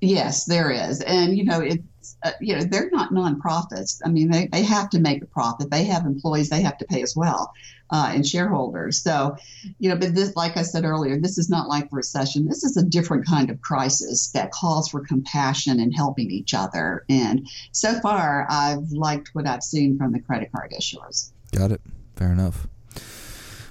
Yes, 0.00 0.44
there 0.44 0.70
is, 0.70 1.00
and 1.00 1.34
you 1.38 1.44
know 1.44 1.60
it's 1.60 2.16
uh, 2.24 2.32
you 2.38 2.54
know 2.54 2.62
they're 2.62 2.90
not 2.90 3.10
nonprofits. 3.10 4.02
I 4.04 4.10
mean, 4.10 4.30
they, 4.30 4.48
they 4.48 4.62
have 4.62 4.90
to 4.90 4.98
make 4.98 5.22
a 5.22 5.26
profit. 5.26 5.70
They 5.70 5.84
have 5.84 6.04
employees 6.04 6.50
they 6.50 6.60
have 6.60 6.76
to 6.78 6.84
pay 6.84 7.00
as 7.00 7.16
well, 7.16 7.54
uh, 7.94 8.10
and 8.12 8.26
shareholders. 8.26 9.00
So, 9.00 9.36
you 9.78 9.88
know, 9.88 9.94
but 9.94 10.16
this, 10.16 10.34
like 10.34 10.56
I 10.56 10.62
said 10.62 10.84
earlier, 10.84 11.20
this 11.20 11.38
is 11.38 11.48
not 11.48 11.68
like 11.68 11.86
recession. 11.92 12.48
This 12.48 12.64
is 12.64 12.76
a 12.76 12.82
different 12.84 13.24
kind 13.24 13.50
of 13.50 13.60
crisis 13.60 14.30
that 14.32 14.50
calls 14.50 14.88
for 14.88 15.04
compassion 15.06 15.78
and 15.78 15.94
helping 15.94 16.28
each 16.32 16.54
other. 16.54 17.04
And 17.08 17.46
so 17.70 18.00
far, 18.00 18.48
I've 18.50 18.90
liked 18.90 19.30
what 19.34 19.46
I've 19.46 19.62
seen 19.62 19.96
from 19.96 20.10
the 20.12 20.18
credit 20.18 20.50
card 20.50 20.74
issuers. 20.76 21.30
Got 21.52 21.70
it. 21.70 21.82
Fair 22.16 22.32
enough. 22.32 22.66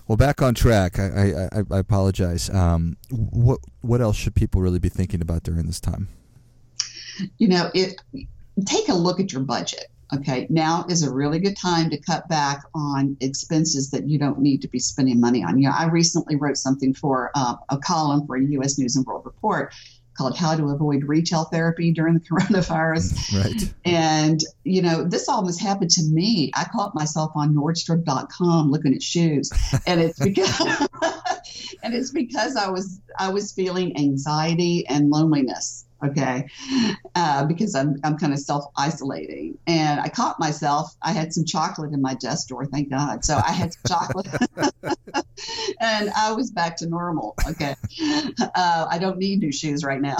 Well, 0.07 0.15
back 0.15 0.41
on 0.41 0.53
track. 0.53 0.99
I 0.99 1.49
I, 1.51 1.63
I 1.69 1.79
apologize. 1.79 2.49
Um, 2.49 2.95
what 3.09 3.59
what 3.81 3.99
else 3.99 4.15
should 4.15 4.35
people 4.35 4.61
really 4.61 4.79
be 4.79 4.89
thinking 4.89 5.21
about 5.21 5.43
during 5.43 5.65
this 5.65 5.81
time? 5.81 6.07
you 7.37 7.47
know, 7.49 7.69
it 7.73 8.01
take 8.65 8.87
a 8.87 8.93
look 8.93 9.19
at 9.19 9.33
your 9.33 9.41
budget. 9.41 9.87
Okay, 10.15 10.47
now 10.49 10.85
is 10.89 11.03
a 11.03 11.11
really 11.11 11.39
good 11.39 11.57
time 11.57 11.89
to 11.89 11.97
cut 11.97 12.27
back 12.27 12.63
on 12.75 13.17
expenses 13.19 13.91
that 13.91 14.07
you 14.07 14.19
don't 14.19 14.39
need 14.39 14.61
to 14.61 14.67
be 14.67 14.79
spending 14.79 15.19
money 15.19 15.43
on. 15.43 15.57
You 15.57 15.69
know, 15.69 15.75
I 15.77 15.85
recently 15.85 16.35
wrote 16.35 16.57
something 16.57 16.93
for 16.93 17.31
uh, 17.35 17.55
a 17.69 17.77
column 17.77 18.27
for 18.27 18.35
a 18.35 18.43
U.S. 18.43 18.77
News 18.77 18.95
and 18.95 19.05
World 19.05 19.25
Report 19.25 19.73
called 20.15 20.37
How 20.37 20.55
to 20.55 20.65
Avoid 20.65 21.05
Retail 21.05 21.45
Therapy 21.45 21.91
During 21.91 22.13
the 22.13 22.19
Coronavirus. 22.29 23.43
Right. 23.43 23.73
And, 23.85 24.39
you 24.63 24.81
know, 24.81 25.03
this 25.03 25.27
almost 25.27 25.61
happened 25.61 25.91
to 25.91 26.03
me. 26.03 26.51
I 26.55 26.65
caught 26.65 26.93
myself 26.95 27.31
on 27.35 27.55
Nordstrom.com 27.55 28.71
looking 28.71 28.93
at 28.93 29.01
shoes. 29.01 29.51
And 29.87 30.01
it's 30.01 30.19
because 30.19 30.87
and 31.83 31.93
it's 31.93 32.11
because 32.11 32.55
I 32.55 32.69
was 32.69 32.99
I 33.17 33.29
was 33.29 33.51
feeling 33.51 33.97
anxiety 33.97 34.85
and 34.87 35.09
loneliness 35.09 35.85
okay, 36.05 36.47
uh, 37.15 37.45
because 37.45 37.75
I'm, 37.75 37.99
I'm 38.03 38.17
kind 38.17 38.33
of 38.33 38.39
self 38.39 38.65
isolating. 38.77 39.57
And 39.67 39.99
I 39.99 40.09
caught 40.09 40.39
myself, 40.39 40.95
I 41.01 41.11
had 41.11 41.33
some 41.33 41.45
chocolate 41.45 41.93
in 41.93 42.01
my 42.01 42.15
desk 42.15 42.47
drawer, 42.47 42.65
thank 42.65 42.89
God. 42.89 43.23
So 43.25 43.39
I 43.45 43.51
had 43.51 43.73
some 43.73 43.81
chocolate 43.87 44.27
and 45.79 46.09
I 46.15 46.31
was 46.33 46.51
back 46.51 46.77
to 46.77 46.87
normal. 46.87 47.35
Okay. 47.49 47.75
Uh, 48.55 48.87
I 48.89 48.97
don't 48.99 49.17
need 49.17 49.39
new 49.39 49.51
shoes 49.51 49.83
right 49.83 50.01
now. 50.01 50.17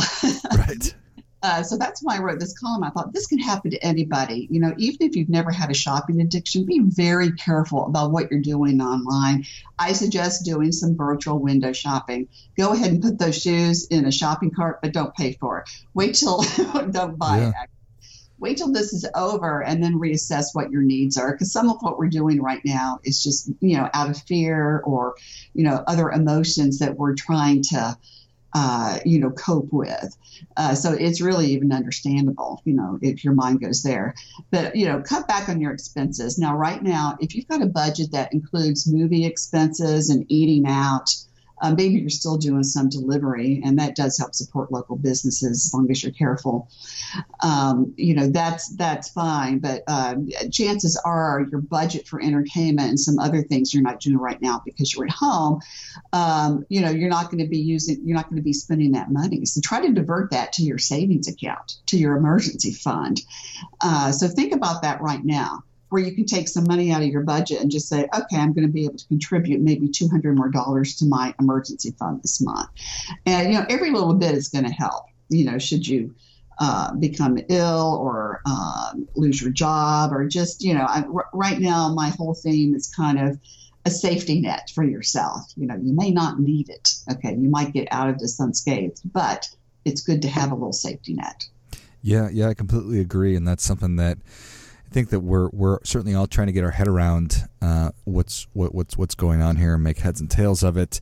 right. 0.57 0.95
Uh, 1.43 1.62
so 1.62 1.77
that's 1.77 2.01
why 2.01 2.15
I 2.15 2.19
wrote 2.19 2.39
this 2.39 2.57
column. 2.57 2.85
I 2.85 2.89
thought 2.89 3.12
this 3.12 3.27
can 3.27 3.38
happen 3.38 3.71
to 3.71 3.85
anybody. 3.85 4.47
You 4.50 4.62
know, 4.62 4.73
even 4.77 5.05
if 5.05 5.17
you've 5.17 5.27
never 5.27 5.51
had 5.51 5.69
a 5.69 5.73
shopping 5.73 6.21
addiction, 6.21 6.65
be 6.65 6.79
very 6.79 7.33
careful 7.33 7.85
about 7.85 8.12
what 8.12 8.31
you're 8.31 8.39
doing 8.39 8.79
online. 8.79 9.45
I 9.77 9.91
suggest 9.91 10.45
doing 10.45 10.71
some 10.71 10.95
virtual 10.95 11.39
window 11.39 11.73
shopping. 11.73 12.29
Go 12.57 12.71
ahead 12.71 12.91
and 12.91 13.03
put 13.03 13.19
those 13.19 13.41
shoes 13.41 13.88
in 13.88 14.05
a 14.05 14.12
shopping 14.12 14.51
cart, 14.51 14.79
but 14.81 14.93
don't 14.93 15.13
pay 15.15 15.33
for 15.33 15.59
it. 15.59 15.69
Wait 15.93 16.15
till 16.15 16.41
don't 16.91 17.19
buy 17.19 17.39
yeah. 17.39 17.50
it. 17.50 17.69
Wait 18.39 18.57
till 18.57 18.71
this 18.71 18.93
is 18.93 19.05
over 19.13 19.62
and 19.62 19.83
then 19.83 20.00
reassess 20.00 20.47
what 20.53 20.71
your 20.71 20.81
needs 20.81 21.17
are. 21.17 21.33
Because 21.33 21.51
some 21.51 21.69
of 21.69 21.81
what 21.81 22.00
we're 22.00 22.07
doing 22.07 22.41
right 22.41 22.63
now 22.63 23.01
is 23.03 23.21
just, 23.21 23.51
you 23.59 23.75
know, 23.75 23.89
out 23.93 24.09
of 24.09 24.17
fear 24.23 24.79
or, 24.85 25.15
you 25.53 25.65
know, 25.65 25.83
other 25.88 26.09
emotions 26.09 26.79
that 26.79 26.95
we're 26.97 27.15
trying 27.15 27.63
to 27.63 27.97
uh, 28.53 29.00
you 29.05 29.19
know, 29.19 29.31
cope 29.31 29.69
with. 29.72 30.15
Uh, 30.57 30.75
so 30.75 30.93
it's 30.93 31.22
really 31.22 31.48
even 31.48 31.72
understandable, 31.72 32.62
you 32.65 32.74
know, 32.74 33.00
if 33.01 33.24
your 33.24 33.33
mind 33.33 33.62
goes 33.62 33.83
there. 33.83 34.13
But, 34.51 34.75
you 34.75 34.86
know, 34.86 35.01
cut 35.01 35.27
back 35.27 35.50
on 35.50 35.60
your 35.60 35.72
expenses. 35.72 36.38
Now, 36.38 36.55
right 36.55 36.81
now, 36.81 37.17
if 37.19 37.36
you've 37.36 37.48
got 37.48 37.62
a 37.62 37.67
budget 37.67 38.12
that 38.12 38.33
includes 38.33 38.88
movie 38.88 39.25
expenses 39.25 40.10
and 40.10 40.25
eating 40.29 40.65
out, 40.67 41.10
uh, 41.63 41.74
maybe 41.75 41.96
you're 41.96 42.10
still 42.10 42.38
doing 42.38 42.62
some 42.62 42.89
delivery, 42.89 43.62
and 43.63 43.79
that 43.79 43.96
does 43.96 44.17
help 44.17 44.36
support 44.36 44.70
local 44.70 44.98
businesses 44.98 45.65
as 45.65 45.74
long 45.74 45.89
as 45.89 46.03
you're 46.03 46.12
careful. 46.12 46.70
Um, 47.41 47.93
you 47.96 48.13
know, 48.13 48.27
that's 48.27 48.75
that's 48.75 49.10
fine, 49.10 49.60
but 49.60 49.84
uh, 49.88 50.15
chances 50.51 51.01
are 51.05 51.48
your 51.50 51.62
budget 51.62 52.05
for 52.05 52.22
entertainment 52.22 52.89
and 52.89 53.00
some 53.00 53.17
other 53.17 53.41
things 53.41 53.74
you're 53.74 53.82
not 53.82 54.01
doing 54.01 54.17
right 54.17 54.41
now 54.41 54.62
because 54.65 54.93
you're 54.93 55.05
at 55.05 55.12
home. 55.12 55.62
Um, 56.12 56.65
you 56.67 56.82
know, 56.82 56.89
you're 56.89 57.10
not 57.10 57.32
going 57.32 57.41
to 57.41 57.50
be 57.50 57.60
using, 57.60 58.01
you're 58.03 58.17
not 58.17 58.29
going 58.29 58.41
to 58.41 58.43
be 58.43 58.53
spending 58.53 58.91
that 58.91 59.10
money. 59.10 59.46
So 59.46 59.62
try 59.62 59.86
to 59.88 59.93
divert 59.93 60.32
that 60.32 60.51
to 60.53 60.63
your 60.63 60.77
savings 60.77 61.29
account, 61.29 61.75
to 61.86 61.98
your 61.98 62.17
emergency 62.17 62.74
fund. 62.74 63.22
Uh, 63.79 64.12
so 64.12 64.27
think 64.27 64.53
about 64.53 64.82
that 64.82 65.00
right 65.00 65.24
now 65.24 65.63
where 65.93 66.01
you 66.01 66.15
can 66.15 66.25
take 66.25 66.47
some 66.47 66.63
money 66.67 66.91
out 66.91 67.03
of 67.03 67.07
your 67.09 67.21
budget 67.21 67.62
and 67.62 67.69
just 67.69 67.88
say, 67.88 68.07
okay, 68.15 68.38
I'm 68.38 68.51
going 68.51 68.65
to 68.65 68.73
be 68.73 68.85
able 68.85 68.97
to 68.97 69.05
contribute 69.05 69.62
maybe 69.62 69.88
200 69.88 70.35
more 70.35 70.50
dollars 70.50 70.95
to 70.95 71.05
my 71.05 71.35
emergency 71.39 71.91
fund 72.00 72.19
this 72.23 72.41
month. 72.41 72.67
And, 73.27 73.53
you 73.53 73.59
know, 73.59 73.65
every 73.69 73.91
little 73.91 74.15
bit 74.15 74.31
is 74.31 74.50
going 74.50 74.65
to 74.65 74.71
help, 74.71 75.05
you 75.29 75.45
know, 75.45 75.59
should 75.59 75.88
you 75.88 76.15
uh, 76.59 76.95
become 76.95 77.38
ill 77.47 78.00
or 78.01 78.41
um, 78.47 79.07
lose 79.13 79.39
your 79.39 79.51
job 79.51 80.12
or 80.12 80.27
just, 80.27 80.63
you 80.63 80.73
know, 80.73 80.81
I, 80.89 81.03
r- 81.13 81.29
right 81.31 81.59
now 81.59 81.93
my 81.93 82.09
whole 82.09 82.33
theme 82.33 82.73
is 82.73 82.88
kind 82.88 83.19
of 83.19 83.39
a 83.85 83.91
safety 83.91 84.41
net 84.41 84.71
for 84.73 84.83
yourself. 84.83 85.51
You 85.55 85.67
know, 85.67 85.75
you 85.75 85.93
may 85.93 86.09
not 86.09 86.39
need 86.39 86.69
it. 86.69 86.89
Okay. 87.12 87.35
You 87.35 87.50
might 87.50 87.71
get 87.71 87.88
out 87.91 88.09
of 88.09 88.17
this 88.17 88.39
unscathed, 88.39 89.01
but 89.13 89.47
it's 89.85 90.01
good 90.01 90.23
to 90.23 90.27
have 90.27 90.51
a 90.51 90.55
little 90.55 90.73
safety 90.73 91.13
net. 91.13 91.45
Yeah, 92.01 92.29
yeah, 92.31 92.47
I 92.50 92.55
completely 92.55 93.00
agree, 93.00 93.33
and 93.35 93.47
that's 93.47 93.63
something 93.63 93.95
that 93.95 94.17
think 94.93 95.09
that 95.09 95.19
we're 95.19 95.50
we're 95.51 95.79
certainly 95.83 96.15
all 96.15 96.27
trying 96.27 96.47
to 96.47 96.53
get 96.53 96.63
our 96.63 96.71
head 96.71 96.88
around 96.88 97.47
uh, 97.62 97.89
what's 98.05 98.47
what, 98.53 98.73
what's 98.73 98.97
what's 98.97 99.15
going 99.15 99.41
on 99.41 99.57
here 99.57 99.73
and 99.73 99.83
make 99.83 100.00
heads 100.00 100.21
and 100.21 100.29
tails 100.29 100.63
of 100.63 100.77
it. 100.77 101.01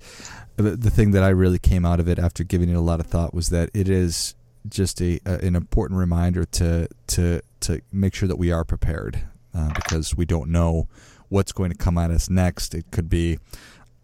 The, 0.55 0.75
the, 0.75 0.89
thing 0.89 1.11
that 1.11 1.23
I 1.23 1.29
really 1.29 1.59
came 1.59 1.85
out 1.85 1.99
of 1.99 2.07
it 2.07 2.19
after 2.19 2.43
giving 2.43 2.69
it 2.69 2.75
a 2.75 2.81
lot 2.81 2.99
of 2.99 3.07
thought 3.07 3.33
was 3.33 3.49
that 3.49 3.69
it 3.73 3.89
is 3.89 4.35
just 4.67 5.01
a, 5.01 5.19
a 5.25 5.45
an 5.45 5.55
important 5.55 5.99
reminder 5.99 6.45
to 6.45 6.87
to 7.07 7.41
to 7.61 7.81
make 7.91 8.13
sure 8.13 8.27
that 8.27 8.37
we 8.37 8.51
are 8.51 8.63
prepared 8.63 9.23
uh, 9.53 9.71
because 9.73 10.15
we 10.15 10.25
don't 10.25 10.49
know 10.49 10.87
what's 11.29 11.51
going 11.51 11.71
to 11.71 11.77
come 11.77 11.97
at 11.97 12.11
us 12.11 12.29
next. 12.29 12.73
It 12.73 12.85
could 12.91 13.09
be 13.09 13.39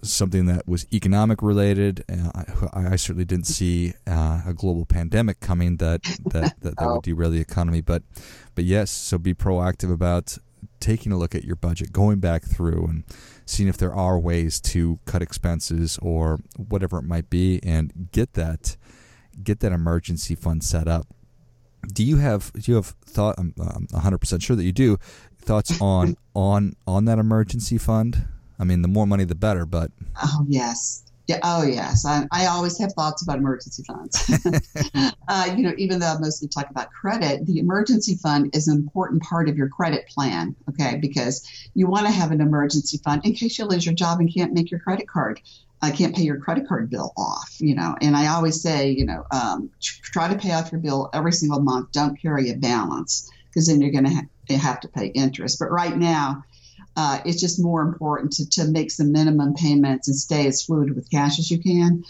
something 0.03 0.45
that 0.45 0.67
was 0.67 0.85
economic 0.93 1.41
related. 1.41 2.03
Uh, 2.09 2.43
I, 2.73 2.93
I, 2.93 2.95
certainly 2.95 3.25
didn't 3.25 3.47
see 3.47 3.93
uh, 4.05 4.41
a 4.45 4.53
global 4.53 4.85
pandemic 4.85 5.39
coming 5.39 5.77
that 5.77 6.03
that, 6.03 6.53
that, 6.61 6.75
that 6.77 6.85
would 6.85 6.97
oh. 6.97 7.01
derail 7.01 7.31
the 7.31 7.41
economy. 7.41 7.81
But 7.81 8.03
but 8.55 8.63
yes, 8.63 8.91
so 8.91 9.17
be 9.17 9.33
proactive 9.33 9.91
about 9.91 10.37
taking 10.79 11.11
a 11.11 11.17
look 11.17 11.35
at 11.35 11.43
your 11.43 11.55
budget, 11.55 11.91
going 11.91 12.19
back 12.19 12.43
through 12.43 12.85
and 12.85 13.03
seeing 13.45 13.69
if 13.69 13.77
there 13.77 13.93
are 13.93 14.19
ways 14.19 14.59
to 14.59 14.99
cut 15.05 15.21
expenses 15.21 15.97
or 16.01 16.39
whatever 16.57 16.99
it 16.99 17.03
might 17.03 17.29
be, 17.29 17.59
and 17.63 18.09
get 18.11 18.33
that 18.33 18.77
get 19.43 19.59
that 19.61 19.71
emergency 19.71 20.35
fund 20.35 20.63
set 20.63 20.87
up. 20.87 21.07
Do 21.93 22.03
you 22.03 22.17
have 22.17 22.51
do 22.53 22.71
you 22.71 22.75
have 22.75 22.87
thought? 23.05 23.35
I'm, 23.37 23.53
I'm 23.59 23.87
100% 23.87 24.41
sure 24.41 24.55
that 24.55 24.63
you 24.63 24.71
do. 24.71 24.97
Thoughts 25.39 25.81
on 25.81 26.15
on 26.35 26.75
on 26.85 27.05
that 27.05 27.19
emergency 27.19 27.77
fund? 27.77 28.27
I 28.59 28.63
mean, 28.63 28.81
the 28.81 28.87
more 28.87 29.07
money, 29.07 29.23
the 29.23 29.35
better. 29.35 29.65
But 29.65 29.91
oh 30.21 30.45
yes, 30.47 31.03
yeah, 31.27 31.39
oh 31.43 31.63
yes. 31.63 32.05
I, 32.05 32.25
I 32.31 32.45
always 32.45 32.77
have 32.79 32.93
thoughts 32.93 33.21
about 33.21 33.37
emergency 33.37 33.83
funds. 33.83 34.31
uh, 35.27 35.53
you 35.55 35.63
know, 35.63 35.73
even 35.77 35.99
though 35.99 36.07
I 36.07 36.17
mostly 36.19 36.47
talk 36.47 36.69
about 36.69 36.89
credit, 36.91 37.45
the 37.45 37.59
emergency 37.59 38.15
fund 38.15 38.55
is 38.55 38.69
an 38.69 38.77
important 38.77 39.21
part 39.23 39.49
of 39.49 39.57
your 39.57 39.67
credit 39.67 40.07
plan. 40.07 40.55
Okay, 40.69 40.97
because 41.01 41.45
you 41.73 41.87
want 41.87 42.05
to 42.05 42.11
have 42.11 42.31
an 42.31 42.39
emergency 42.39 42.99
fund 43.03 43.25
in 43.25 43.33
case 43.33 43.59
you 43.59 43.65
lose 43.65 43.85
your 43.85 43.95
job 43.95 44.19
and 44.19 44.33
can't 44.33 44.53
make 44.53 44.71
your 44.71 44.79
credit 44.79 45.07
card. 45.07 45.41
I 45.81 45.89
uh, 45.89 45.95
can't 45.95 46.15
pay 46.15 46.23
your 46.23 46.39
credit 46.39 46.67
card 46.67 46.89
bill 46.89 47.13
off, 47.17 47.55
you 47.59 47.75
know. 47.75 47.95
And 48.01 48.15
I 48.15 48.27
always 48.27 48.61
say, 48.61 48.89
you 48.89 49.05
know, 49.05 49.25
um, 49.29 49.69
try 49.79 50.27
to 50.27 50.39
pay 50.39 50.53
off 50.53 50.71
your 50.71 50.81
bill 50.81 51.09
every 51.13 51.33
single 51.33 51.59
month. 51.59 51.91
Don't 51.91 52.19
carry 52.19 52.49
a 52.49 52.55
balance 52.55 53.29
because 53.45 53.67
then 53.67 53.81
you're 53.81 53.91
going 53.91 54.05
to 54.05 54.13
ha- 54.13 54.57
have 54.57 54.79
to 54.79 54.87
pay 54.87 55.07
interest. 55.07 55.59
But 55.59 55.71
right 55.71 55.95
now, 55.95 56.43
uh, 56.97 57.19
it's 57.25 57.39
just 57.39 57.61
more 57.61 57.83
important 57.83 58.31
to, 58.33 58.49
to 58.49 58.65
make 58.65 58.89
some 58.89 59.11
minimum 59.11 59.53
payments 59.53 60.07
and 60.07 60.17
stay 60.17 60.47
as 60.47 60.63
fluid 60.63 60.95
with 60.95 61.09
cash 61.11 61.37
as 61.37 61.51
you 61.51 61.59
can. 61.59 62.03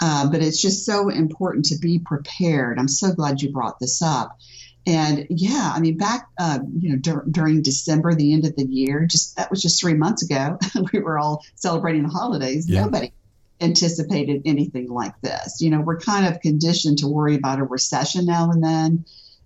Uh, 0.00 0.30
but 0.30 0.42
it's 0.42 0.60
just 0.60 0.86
so 0.86 1.10
important 1.10 1.66
to 1.66 1.76
be 1.78 1.98
prepared. 1.98 2.78
I'm 2.78 2.88
so 2.88 3.12
glad 3.12 3.42
you 3.42 3.52
brought 3.52 3.78
this 3.78 4.00
up. 4.00 4.38
And 4.86 5.26
yeah, 5.28 5.72
I 5.74 5.80
mean, 5.80 5.98
back 5.98 6.28
uh, 6.38 6.58
you 6.78 6.90
know 6.90 6.96
dur- 6.96 7.24
during 7.30 7.62
December, 7.62 8.14
the 8.14 8.32
end 8.32 8.46
of 8.46 8.56
the 8.56 8.64
year, 8.64 9.06
just 9.06 9.36
that 9.36 9.50
was 9.50 9.60
just 9.60 9.80
three 9.80 9.94
months 9.94 10.22
ago. 10.22 10.58
we 10.92 11.00
were 11.00 11.18
all 11.18 11.44
celebrating 11.54 12.02
the 12.02 12.08
holidays. 12.08 12.68
Yeah. 12.68 12.84
Nobody 12.84 13.12
anticipated 13.60 14.42
anything 14.46 14.88
like 14.88 15.18
this. 15.20 15.60
You 15.60 15.70
know, 15.70 15.80
we're 15.80 16.00
kind 16.00 16.26
of 16.26 16.40
conditioned 16.40 16.98
to 16.98 17.08
worry 17.08 17.34
about 17.34 17.60
a 17.60 17.64
recession 17.64 18.26
now 18.26 18.50
and 18.50 18.62
then 18.62 19.04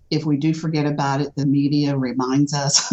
if 0.09 0.25
we 0.25 0.37
do 0.37 0.53
forget 0.53 0.85
about 0.85 1.21
it, 1.21 1.35
the 1.35 1.45
media 1.45 1.95
reminds 1.95 2.53
us. 2.53 2.91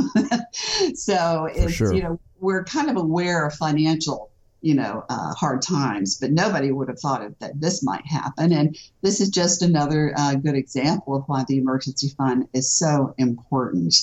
so 0.94 1.46
it's, 1.46 1.73
sure. 1.73 1.94
you 1.94 2.02
know, 2.02 2.20
we're 2.38 2.64
kind 2.64 2.90
of 2.90 2.96
aware 2.96 3.46
of 3.46 3.54
financial 3.54 4.30
you 4.66 4.75
know, 4.75 5.04
uh, 5.08 5.32
hard 5.35 5.62
times, 5.62 6.16
but 6.18 6.32
nobody 6.32 6.73
would 6.73 6.88
have 6.88 6.99
thought 6.99 7.23
of 7.23 7.38
that 7.38 7.61
this 7.61 7.85
might 7.85 8.04
happen. 8.04 8.52
And 8.52 8.76
this 9.00 9.20
is 9.20 9.28
just 9.28 9.62
another 9.62 10.12
uh, 10.16 10.35
good 10.35 10.56
example 10.56 11.14
of 11.14 11.23
why 11.26 11.44
the 11.46 11.58
emergency 11.58 12.08
fund 12.08 12.49
is 12.52 12.73
so 12.73 13.14
important. 13.16 13.94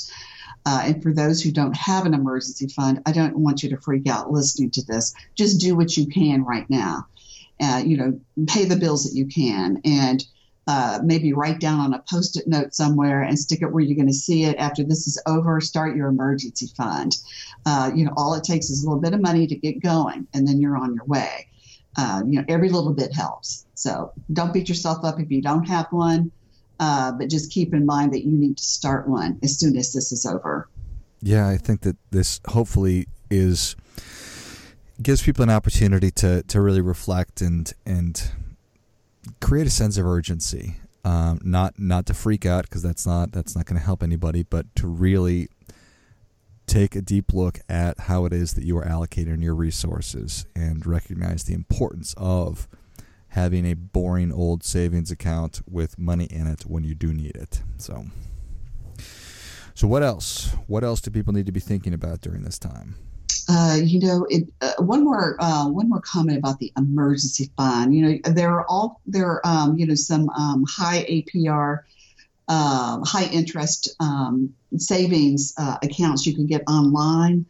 Uh, 0.65 0.83
and 0.85 1.03
for 1.03 1.11
those 1.13 1.41
who 1.41 1.51
don't 1.51 1.75
have 1.75 2.05
an 2.05 2.13
emergency 2.13 2.67
fund, 2.67 3.01
I 3.05 3.11
don't 3.11 3.37
want 3.37 3.63
you 3.63 3.69
to 3.71 3.77
freak 3.81 4.07
out 4.07 4.31
listening 4.31 4.71
to 4.71 4.85
this. 4.85 5.13
Just 5.35 5.59
do 5.59 5.75
what 5.75 5.97
you 5.97 6.07
can 6.07 6.45
right 6.45 6.69
now. 6.69 7.07
Uh, 7.59 7.83
you 7.85 7.97
know, 7.97 8.19
pay 8.47 8.63
the 8.63 8.77
bills 8.77 9.03
that 9.03 9.17
you 9.17 9.25
can, 9.25 9.81
and 9.85 10.25
uh, 10.67 10.99
maybe 11.03 11.33
write 11.33 11.59
down 11.59 11.79
on 11.79 11.93
a 11.93 12.03
post-it 12.09 12.47
note 12.47 12.73
somewhere 12.73 13.21
and 13.21 13.37
stick 13.37 13.61
it 13.61 13.71
where 13.71 13.83
you're 13.83 13.95
going 13.95 14.07
to 14.07 14.13
see 14.13 14.45
it 14.45 14.55
after 14.57 14.83
this 14.83 15.07
is 15.07 15.21
over. 15.27 15.59
Start 15.59 15.95
your 15.95 16.07
emergency 16.07 16.67
fund. 16.77 17.17
Uh, 17.65 17.91
you 17.93 18.05
know, 18.05 18.13
all 18.15 18.33
it 18.33 18.43
takes 18.43 18.69
is 18.69 18.83
a 18.83 18.87
little 18.87 19.01
bit 19.01 19.13
of 19.13 19.21
money 19.21 19.45
to 19.47 19.55
get 19.55 19.81
going, 19.81 20.27
and 20.33 20.47
then 20.47 20.61
you're 20.61 20.77
on 20.77 20.95
your 20.95 21.05
way. 21.05 21.47
Uh, 21.97 22.23
you 22.25 22.39
know, 22.39 22.45
every 22.47 22.69
little 22.69 22.93
bit 22.93 23.13
helps. 23.13 23.65
So 23.75 24.13
don't 24.31 24.53
beat 24.53 24.69
yourself 24.69 25.03
up 25.03 25.19
if 25.19 25.29
you 25.29 25.41
don't 25.41 25.67
have 25.67 25.87
one, 25.91 26.31
uh, 26.79 27.11
but 27.11 27.29
just 27.29 27.51
keep 27.51 27.73
in 27.73 27.85
mind 27.85 28.13
that 28.13 28.23
you 28.23 28.31
need 28.31 28.57
to 28.57 28.63
start 28.63 29.07
one 29.07 29.39
as 29.43 29.59
soon 29.59 29.77
as 29.77 29.93
this 29.93 30.11
is 30.11 30.25
over. 30.25 30.69
Yeah, 31.21 31.47
I 31.47 31.57
think 31.57 31.81
that 31.81 31.97
this 32.11 32.39
hopefully 32.47 33.07
is 33.29 33.75
gives 35.01 35.21
people 35.21 35.43
an 35.43 35.49
opportunity 35.49 36.11
to 36.11 36.43
to 36.43 36.61
really 36.61 36.81
reflect 36.81 37.41
and 37.41 37.71
and 37.85 38.31
create 39.41 39.67
a 39.67 39.71
sense 39.71 39.97
of 39.97 40.05
urgency. 40.05 40.77
Um, 41.05 41.41
not 41.43 41.77
not 41.77 42.05
to 42.05 42.13
freak 42.13 42.45
out 42.45 42.63
because 42.63 42.81
that's 42.81 43.05
not 43.05 43.33
that's 43.33 43.55
not 43.55 43.65
going 43.65 43.77
to 43.77 43.85
help 43.85 44.03
anybody, 44.03 44.43
but 44.43 44.73
to 44.77 44.87
really 44.87 45.49
take 46.65 46.95
a 46.95 47.01
deep 47.01 47.33
look 47.33 47.59
at 47.67 47.99
how 48.01 48.25
it 48.25 48.33
is 48.33 48.53
that 48.53 48.63
you 48.63 48.77
are 48.77 48.85
allocating 48.85 49.43
your 49.43 49.55
resources 49.55 50.45
and 50.55 50.85
recognize 50.85 51.43
the 51.43 51.53
importance 51.53 52.13
of 52.17 52.67
having 53.29 53.65
a 53.65 53.73
boring 53.73 54.31
old 54.31 54.63
savings 54.63 55.11
account 55.11 55.61
with 55.69 55.97
money 55.97 56.25
in 56.25 56.47
it 56.47 56.63
when 56.63 56.83
you 56.83 56.95
do 56.95 57.13
need 57.13 57.35
it. 57.35 57.61
So, 57.77 58.05
so 59.73 59.87
what 59.87 60.03
else? 60.03 60.55
What 60.67 60.83
else 60.83 61.01
do 61.01 61.11
people 61.11 61.33
need 61.33 61.47
to 61.47 61.51
be 61.51 61.59
thinking 61.59 61.93
about 61.93 62.21
during 62.21 62.43
this 62.43 62.59
time? 62.59 62.95
Uh, 63.49 63.77
you 63.83 63.99
know, 63.99 64.25
it, 64.29 64.47
uh, 64.61 64.73
one 64.79 65.03
more 65.03 65.35
uh, 65.39 65.67
one 65.67 65.89
more 65.89 66.01
comment 66.01 66.37
about 66.37 66.59
the 66.59 66.71
emergency 66.77 67.51
fund. 67.57 67.93
You 67.93 68.01
know, 68.03 68.31
there 68.31 68.51
are 68.51 68.65
all 68.69 69.01
there 69.05 69.27
are 69.27 69.41
um, 69.43 69.77
you 69.77 69.85
know 69.85 69.95
some 69.95 70.29
um, 70.29 70.65
high 70.67 71.03
APR, 71.03 71.79
um, 72.47 73.03
high 73.03 73.29
interest 73.31 73.95
um, 73.99 74.53
savings 74.77 75.53
uh, 75.57 75.77
accounts 75.83 76.25
you 76.25 76.33
can 76.33 76.47
get 76.47 76.63
online. 76.67 77.45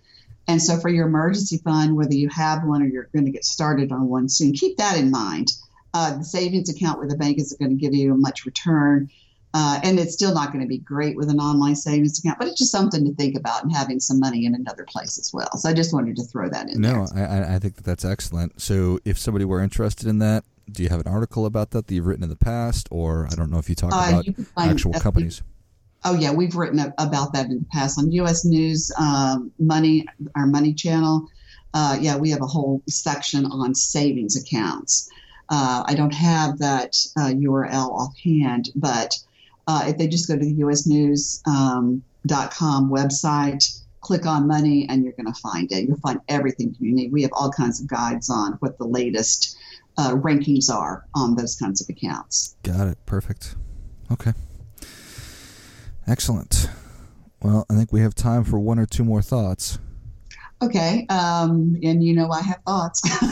And 0.47 0.61
so, 0.61 0.77
for 0.77 0.89
your 0.89 1.07
emergency 1.07 1.57
fund, 1.57 1.95
whether 1.95 2.15
you 2.15 2.27
have 2.29 2.63
one 2.65 2.81
or 2.81 2.85
you're 2.85 3.09
going 3.13 3.25
to 3.25 3.31
get 3.31 3.45
started 3.45 3.91
on 3.91 4.09
one 4.09 4.29
soon, 4.29 4.53
keep 4.53 4.77
that 4.77 4.97
in 4.97 5.11
mind. 5.11 5.51
Uh, 5.93 6.17
the 6.17 6.23
savings 6.23 6.69
account 6.69 6.99
with 6.99 7.09
the 7.09 7.15
bank 7.15 7.37
isn't 7.37 7.59
going 7.59 7.69
to 7.69 7.77
give 7.77 7.93
you 7.93 8.15
much 8.15 8.45
return. 8.45 9.09
Uh, 9.55 9.79
and 9.83 9.99
it's 9.99 10.13
still 10.13 10.33
not 10.33 10.51
going 10.51 10.61
to 10.61 10.67
be 10.67 10.79
great 10.79 11.15
with 11.15 11.29
an 11.29 11.39
online 11.39 11.75
savings 11.75 12.17
account, 12.17 12.39
but 12.39 12.47
it's 12.47 12.57
just 12.57 12.71
something 12.71 13.05
to 13.05 13.13
think 13.13 13.37
about 13.37 13.61
and 13.61 13.71
having 13.71 13.99
some 13.99 14.19
money 14.19 14.47
in 14.47 14.55
another 14.55 14.83
place 14.83 15.19
as 15.19 15.31
well. 15.31 15.49
So 15.57 15.69
I 15.69 15.73
just 15.73 15.93
wanted 15.93 16.15
to 16.15 16.23
throw 16.23 16.49
that 16.49 16.69
in 16.69 16.81
no, 16.81 17.05
there. 17.05 17.29
I, 17.29 17.55
I 17.55 17.59
think 17.59 17.75
that 17.75 17.85
that's 17.85 18.03
excellent. 18.03 18.59
So 18.59 18.99
if 19.05 19.19
somebody 19.19 19.45
were 19.45 19.61
interested 19.61 20.07
in 20.07 20.17
that, 20.19 20.43
do 20.71 20.81
you 20.81 20.89
have 20.89 21.01
an 21.01 21.07
article 21.07 21.45
about 21.45 21.69
that 21.71 21.85
that 21.85 21.93
you've 21.93 22.07
written 22.07 22.23
in 22.23 22.29
the 22.29 22.35
past, 22.35 22.87
or 22.89 23.27
I 23.31 23.35
don't 23.35 23.51
know 23.51 23.59
if 23.59 23.69
you 23.69 23.75
talk 23.75 23.93
uh, 23.93 24.09
about 24.09 24.27
you 24.27 24.33
actual 24.57 24.93
companies? 24.93 25.43
Oh 26.05 26.15
yeah, 26.15 26.31
we've 26.31 26.55
written 26.55 26.79
about 26.97 27.33
that 27.33 27.45
in 27.45 27.59
the 27.59 27.65
past 27.71 27.99
on 27.99 28.11
U.S. 28.11 28.45
News 28.45 28.91
um, 28.97 29.51
Money, 29.59 30.05
our 30.35 30.47
Money 30.47 30.73
channel. 30.73 31.27
Uh, 31.73 31.97
yeah, 31.99 32.17
we 32.17 32.29
have 32.29 32.41
a 32.41 32.47
whole 32.47 32.81
section 32.87 33.45
on 33.45 33.75
savings 33.75 34.35
accounts. 34.35 35.09
Uh, 35.49 35.83
I 35.85 35.93
don't 35.95 36.13
have 36.13 36.59
that 36.59 36.93
URL 37.17 37.73
uh, 37.73 37.87
offhand, 37.87 38.69
but 38.75 39.19
uh, 39.67 39.85
if 39.87 39.97
they 39.97 40.07
just 40.07 40.27
go 40.27 40.37
to 40.37 40.43
the 40.43 40.53
usnews.com 40.55 42.03
um, 42.25 42.91
website, 42.91 43.81
click 44.01 44.25
on 44.25 44.47
money, 44.47 44.85
and 44.89 45.03
you're 45.03 45.13
going 45.13 45.31
to 45.31 45.39
find 45.39 45.71
it. 45.71 45.87
You'll 45.87 45.97
find 45.97 46.19
everything 46.27 46.75
you 46.79 46.93
need. 46.93 47.11
We 47.11 47.21
have 47.23 47.31
all 47.33 47.51
kinds 47.51 47.81
of 47.81 47.87
guides 47.87 48.29
on 48.29 48.53
what 48.53 48.77
the 48.77 48.85
latest 48.85 49.57
uh, 49.97 50.15
rankings 50.15 50.69
are 50.69 51.05
on 51.15 51.35
those 51.35 51.55
kinds 51.55 51.81
of 51.81 51.89
accounts. 51.89 52.55
Got 52.63 52.87
it. 52.87 52.97
Perfect. 53.05 53.55
Okay. 54.11 54.33
Excellent. 56.05 56.69
Well, 57.41 57.65
I 57.69 57.75
think 57.75 57.91
we 57.91 58.01
have 58.01 58.15
time 58.15 58.43
for 58.43 58.59
one 58.59 58.79
or 58.79 58.85
two 58.85 59.03
more 59.03 59.21
thoughts. 59.21 59.79
Okay, 60.63 61.05
um, 61.09 61.77
and 61.83 62.01
you 62.03 62.15
know 62.15 62.29
I 62.31 62.41
have 62.41 62.59
thoughts. 62.65 63.01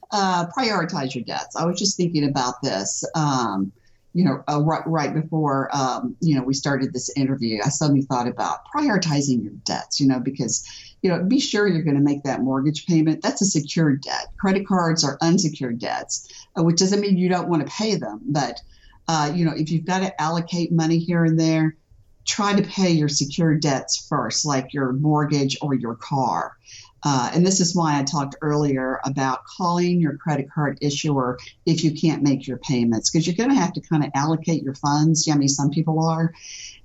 uh, 0.10 0.46
prioritize 0.56 1.14
your 1.14 1.24
debts. 1.24 1.54
I 1.56 1.66
was 1.66 1.78
just 1.78 1.96
thinking 1.96 2.28
about 2.28 2.62
this. 2.62 3.04
Um, 3.14 3.72
you 4.12 4.24
know, 4.24 4.42
uh, 4.48 4.60
right, 4.62 4.82
right, 4.86 5.14
before 5.14 5.68
um, 5.76 6.16
you 6.20 6.34
know 6.34 6.42
we 6.42 6.54
started 6.54 6.92
this 6.92 7.10
interview, 7.14 7.60
I 7.64 7.68
suddenly 7.68 8.02
thought 8.02 8.26
about 8.26 8.60
prioritizing 8.74 9.44
your 9.44 9.52
debts. 9.64 10.00
You 10.00 10.08
know, 10.08 10.18
because 10.18 10.66
you 11.02 11.10
know, 11.10 11.22
be 11.22 11.40
sure 11.40 11.66
you're 11.66 11.82
going 11.82 11.96
to 11.96 12.02
make 12.02 12.22
that 12.22 12.40
mortgage 12.40 12.86
payment. 12.86 13.22
That's 13.22 13.42
a 13.42 13.46
secured 13.46 14.00
debt. 14.02 14.28
Credit 14.38 14.66
cards 14.66 15.04
are 15.04 15.18
unsecured 15.20 15.78
debts, 15.78 16.26
uh, 16.58 16.62
which 16.62 16.78
doesn't 16.78 17.00
mean 17.00 17.18
you 17.18 17.28
don't 17.28 17.48
want 17.48 17.66
to 17.66 17.72
pay 17.72 17.96
them, 17.96 18.20
but 18.24 18.60
uh, 19.08 19.32
you 19.34 19.44
know, 19.44 19.52
if 19.52 19.70
you've 19.70 19.84
got 19.84 20.00
to 20.00 20.22
allocate 20.22 20.72
money 20.72 20.98
here 20.98 21.24
and 21.24 21.38
there, 21.38 21.76
try 22.24 22.54
to 22.54 22.62
pay 22.62 22.90
your 22.90 23.08
secured 23.08 23.60
debts 23.60 24.06
first, 24.08 24.44
like 24.44 24.72
your 24.72 24.92
mortgage 24.92 25.56
or 25.62 25.74
your 25.74 25.94
car. 25.94 26.56
Uh, 27.02 27.30
and 27.34 27.46
this 27.46 27.60
is 27.60 27.74
why 27.74 27.98
I 27.98 28.02
talked 28.02 28.36
earlier 28.42 29.00
about 29.04 29.44
calling 29.44 30.00
your 30.00 30.18
credit 30.18 30.50
card 30.52 30.78
issuer 30.82 31.38
if 31.64 31.82
you 31.82 31.92
can't 31.92 32.22
make 32.22 32.46
your 32.46 32.58
payments, 32.58 33.10
because 33.10 33.26
you're 33.26 33.36
going 33.36 33.48
to 33.48 33.60
have 33.60 33.72
to 33.72 33.80
kind 33.80 34.04
of 34.04 34.10
allocate 34.14 34.62
your 34.62 34.74
funds. 34.74 35.26
I 35.30 35.36
mean, 35.36 35.48
some 35.48 35.70
people 35.70 36.04
are. 36.04 36.32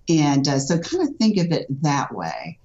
And 0.08 0.48
uh, 0.48 0.60
so 0.60 0.78
kind 0.78 1.10
of 1.10 1.16
think 1.18 1.38
of 1.38 1.52
it 1.52 1.68
that 1.82 2.14
way. 2.14 2.60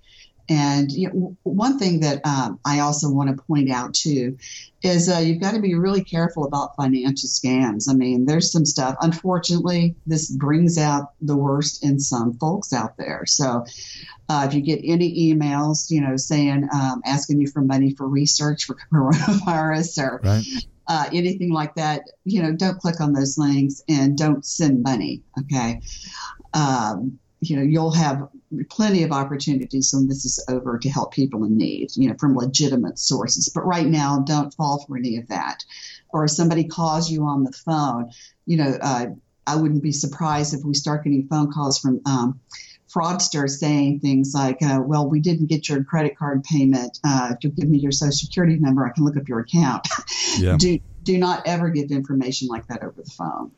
And 0.50 0.90
you 0.90 1.08
know, 1.08 1.36
one 1.44 1.78
thing 1.78 2.00
that 2.00 2.26
um, 2.26 2.58
I 2.64 2.80
also 2.80 3.08
want 3.08 3.34
to 3.34 3.42
point 3.44 3.70
out 3.70 3.94
too 3.94 4.36
is 4.82 5.08
uh, 5.08 5.18
you've 5.18 5.40
got 5.40 5.54
to 5.54 5.60
be 5.60 5.76
really 5.76 6.02
careful 6.02 6.44
about 6.44 6.74
financial 6.74 7.28
scams. 7.28 7.88
I 7.88 7.94
mean, 7.94 8.26
there's 8.26 8.50
some 8.50 8.64
stuff. 8.64 8.96
Unfortunately, 9.00 9.94
this 10.08 10.28
brings 10.28 10.76
out 10.76 11.12
the 11.20 11.36
worst 11.36 11.84
in 11.84 12.00
some 12.00 12.34
folks 12.34 12.72
out 12.72 12.96
there. 12.96 13.26
So, 13.26 13.64
uh, 14.28 14.46
if 14.48 14.54
you 14.54 14.60
get 14.60 14.80
any 14.82 15.32
emails, 15.32 15.88
you 15.88 16.00
know, 16.00 16.16
saying 16.16 16.68
um, 16.74 17.00
asking 17.04 17.40
you 17.40 17.46
for 17.46 17.60
money 17.62 17.94
for 17.94 18.08
research 18.08 18.64
for 18.64 18.76
coronavirus 18.92 20.02
or 20.02 20.20
right. 20.24 20.44
uh, 20.88 21.08
anything 21.12 21.52
like 21.52 21.76
that, 21.76 22.02
you 22.24 22.42
know, 22.42 22.52
don't 22.52 22.78
click 22.80 23.00
on 23.00 23.12
those 23.12 23.38
links 23.38 23.84
and 23.88 24.18
don't 24.18 24.44
send 24.44 24.82
money. 24.82 25.22
Okay. 25.38 25.80
Um, 26.54 27.20
you 27.40 27.56
know, 27.56 27.62
you'll 27.62 27.92
have 27.92 28.28
plenty 28.68 29.02
of 29.02 29.12
opportunities 29.12 29.92
when 29.94 30.08
this 30.08 30.24
is 30.24 30.44
over 30.48 30.78
to 30.78 30.88
help 30.90 31.12
people 31.12 31.44
in 31.44 31.56
need, 31.56 31.88
you 31.94 32.08
know, 32.08 32.16
from 32.18 32.36
legitimate 32.36 32.98
sources. 32.98 33.50
But 33.54 33.66
right 33.66 33.86
now, 33.86 34.20
don't 34.20 34.52
fall 34.54 34.84
for 34.86 34.96
any 34.96 35.16
of 35.16 35.28
that. 35.28 35.64
Or 36.10 36.24
if 36.24 36.30
somebody 36.32 36.64
calls 36.64 37.10
you 37.10 37.24
on 37.24 37.44
the 37.44 37.52
phone, 37.52 38.10
you 38.46 38.58
know, 38.58 38.76
uh, 38.80 39.06
I 39.46 39.56
wouldn't 39.56 39.82
be 39.82 39.92
surprised 39.92 40.54
if 40.54 40.64
we 40.64 40.74
start 40.74 41.04
getting 41.04 41.26
phone 41.28 41.50
calls 41.50 41.78
from 41.78 42.00
um, 42.04 42.40
fraudsters 42.94 43.50
saying 43.50 44.00
things 44.00 44.32
like, 44.34 44.60
uh, 44.62 44.80
well, 44.84 45.08
we 45.08 45.20
didn't 45.20 45.46
get 45.46 45.68
your 45.68 45.82
credit 45.84 46.18
card 46.18 46.44
payment. 46.44 46.98
Uh, 47.04 47.30
if 47.32 47.38
you'll 47.42 47.52
give 47.52 47.68
me 47.68 47.78
your 47.78 47.92
social 47.92 48.12
security 48.12 48.58
number, 48.58 48.86
I 48.86 48.90
can 48.90 49.04
look 49.04 49.16
up 49.16 49.28
your 49.28 49.40
account. 49.40 49.86
Yeah. 50.38 50.56
do, 50.58 50.78
do 51.02 51.18
not 51.18 51.46
ever 51.46 51.70
give 51.70 51.90
information 51.90 52.48
like 52.48 52.66
that 52.68 52.82
over 52.82 53.02
the 53.02 53.10
phone. 53.10 53.50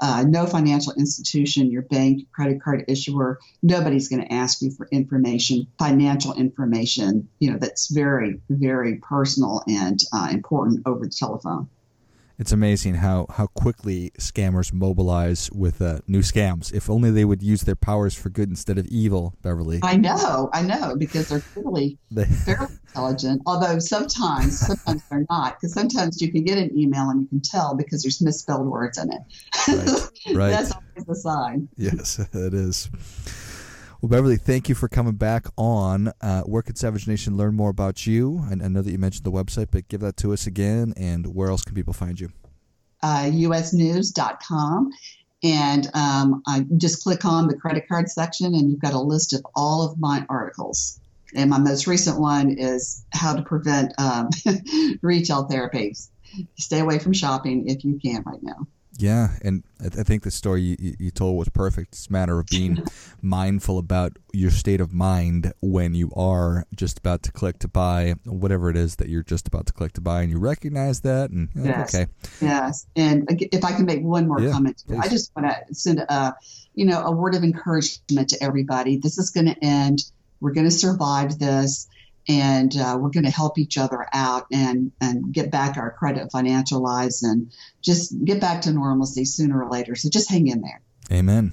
Uh, 0.00 0.24
no 0.26 0.46
financial 0.46 0.92
institution, 0.94 1.70
your 1.70 1.82
bank, 1.82 2.26
credit 2.32 2.62
card 2.62 2.84
issuer, 2.88 3.38
nobody's 3.62 4.08
going 4.08 4.22
to 4.22 4.32
ask 4.32 4.62
you 4.62 4.70
for 4.70 4.88
information, 4.92 5.66
financial 5.78 6.34
information, 6.34 7.28
you 7.40 7.50
know, 7.50 7.58
that's 7.58 7.88
very, 7.88 8.40
very 8.48 8.96
personal 8.96 9.62
and 9.68 10.00
uh, 10.12 10.28
important 10.30 10.82
over 10.86 11.04
the 11.04 11.10
telephone 11.10 11.68
it's 12.38 12.52
amazing 12.52 12.94
how, 12.94 13.26
how 13.30 13.48
quickly 13.48 14.12
scammers 14.18 14.72
mobilize 14.72 15.50
with 15.52 15.82
uh, 15.82 15.98
new 16.06 16.20
scams. 16.20 16.72
If 16.72 16.88
only 16.88 17.10
they 17.10 17.24
would 17.24 17.42
use 17.42 17.62
their 17.62 17.74
powers 17.74 18.14
for 18.14 18.30
good 18.30 18.48
instead 18.48 18.78
of 18.78 18.86
evil, 18.86 19.34
Beverly. 19.42 19.80
I 19.82 19.96
know, 19.96 20.48
I 20.52 20.62
know, 20.62 20.94
because 20.96 21.28
they're 21.28 21.40
clearly 21.40 21.98
they... 22.12 22.24
very 22.24 22.66
intelligent. 22.86 23.42
Although 23.44 23.80
sometimes, 23.80 24.60
sometimes 24.60 25.02
they're 25.10 25.26
not, 25.28 25.56
because 25.56 25.74
sometimes 25.74 26.22
you 26.22 26.30
can 26.30 26.44
get 26.44 26.58
an 26.58 26.76
email 26.78 27.10
and 27.10 27.22
you 27.22 27.26
can 27.26 27.40
tell 27.40 27.74
because 27.74 28.04
there's 28.04 28.22
misspelled 28.22 28.66
words 28.66 28.98
in 28.98 29.12
it. 29.12 29.20
Right. 29.68 30.36
right. 30.36 30.50
That's 30.50 30.72
always 30.72 31.08
a 31.08 31.14
sign. 31.16 31.68
Yes, 31.76 32.18
it 32.32 32.54
is. 32.54 32.88
Well, 34.00 34.10
Beverly, 34.10 34.36
thank 34.36 34.68
you 34.68 34.76
for 34.76 34.86
coming 34.86 35.14
back 35.14 35.46
on. 35.56 36.12
Uh, 36.20 36.42
where 36.42 36.62
could 36.62 36.78
Savage 36.78 37.08
Nation 37.08 37.36
learn 37.36 37.56
more 37.56 37.70
about 37.70 38.06
you? 38.06 38.44
And 38.48 38.62
I 38.62 38.68
know 38.68 38.80
that 38.80 38.92
you 38.92 38.98
mentioned 38.98 39.24
the 39.24 39.32
website, 39.32 39.68
but 39.72 39.88
give 39.88 40.02
that 40.02 40.16
to 40.18 40.32
us 40.32 40.46
again. 40.46 40.94
And 40.96 41.34
where 41.34 41.48
else 41.48 41.64
can 41.64 41.74
people 41.74 41.92
find 41.92 42.20
you? 42.20 42.30
Uh, 43.02 43.24
usnews.com. 43.24 44.92
And 45.42 45.88
um, 45.94 46.42
I 46.46 46.64
just 46.76 47.02
click 47.02 47.24
on 47.24 47.48
the 47.48 47.56
credit 47.56 47.88
card 47.88 48.08
section, 48.08 48.54
and 48.54 48.70
you've 48.70 48.80
got 48.80 48.92
a 48.92 49.00
list 49.00 49.32
of 49.32 49.44
all 49.56 49.82
of 49.82 49.98
my 49.98 50.24
articles. 50.28 51.00
and 51.34 51.50
my 51.50 51.58
most 51.58 51.88
recent 51.88 52.20
one 52.20 52.52
is 52.52 53.04
how 53.12 53.34
to 53.34 53.42
prevent 53.42 53.92
um, 53.98 54.30
retail 55.02 55.48
therapies. 55.48 56.08
Stay 56.56 56.78
away 56.78 57.00
from 57.00 57.12
shopping 57.12 57.68
if 57.68 57.84
you 57.84 57.98
can 57.98 58.22
right 58.24 58.42
now. 58.42 58.66
Yeah, 58.98 59.28
and 59.42 59.62
I 59.80 60.02
think 60.02 60.24
the 60.24 60.30
story 60.32 60.60
you, 60.62 60.96
you, 60.98 61.10
told 61.12 61.38
was 61.38 61.48
perfect. 61.48 61.94
It's 61.94 62.08
a 62.08 62.12
matter 62.12 62.40
of 62.40 62.46
being 62.46 62.82
mindful 63.22 63.78
about 63.78 64.18
your 64.32 64.50
state 64.50 64.80
of 64.80 64.92
mind 64.92 65.52
when 65.60 65.94
you 65.94 66.10
are 66.16 66.66
just 66.74 66.98
about 66.98 67.22
to 67.22 67.32
click 67.32 67.60
to 67.60 67.68
buy 67.68 68.16
whatever 68.24 68.70
it 68.70 68.76
is 68.76 68.96
that 68.96 69.08
you're 69.08 69.22
just 69.22 69.46
about 69.46 69.66
to 69.66 69.72
click 69.72 69.92
to 69.92 70.00
buy, 70.00 70.22
and 70.22 70.32
you 70.32 70.38
recognize 70.40 71.02
that. 71.02 71.30
And 71.30 71.48
oh, 71.56 71.64
yes, 71.64 71.94
okay, 71.94 72.10
yes. 72.40 72.88
And 72.96 73.24
if 73.30 73.64
I 73.64 73.70
can 73.70 73.86
make 73.86 74.02
one 74.02 74.26
more 74.26 74.40
yeah, 74.40 74.50
comment, 74.50 74.82
please. 74.84 74.98
I 75.00 75.06
just 75.06 75.30
want 75.36 75.48
to 75.48 75.74
send 75.74 76.00
a 76.00 76.34
you 76.74 76.84
know 76.84 77.00
a 77.04 77.12
word 77.12 77.36
of 77.36 77.44
encouragement 77.44 78.30
to 78.30 78.42
everybody. 78.42 78.96
This 78.96 79.16
is 79.16 79.30
going 79.30 79.46
to 79.46 79.64
end. 79.64 80.10
We're 80.40 80.54
going 80.54 80.66
to 80.66 80.72
survive 80.72 81.38
this 81.38 81.88
and 82.28 82.76
uh, 82.76 82.96
we're 83.00 83.10
going 83.10 83.24
to 83.24 83.30
help 83.30 83.58
each 83.58 83.78
other 83.78 84.06
out 84.12 84.46
and 84.52 84.92
and 85.00 85.32
get 85.32 85.50
back 85.50 85.76
our 85.76 85.90
credit 85.92 86.30
financial 86.30 86.82
lives 86.82 87.22
and 87.22 87.52
just 87.80 88.24
get 88.24 88.40
back 88.40 88.60
to 88.62 88.72
normalcy 88.72 89.24
sooner 89.24 89.64
or 89.64 89.70
later. 89.70 89.94
So 89.94 90.08
just 90.10 90.30
hang 90.30 90.46
in 90.46 90.60
there. 90.60 90.80
Amen. 91.10 91.52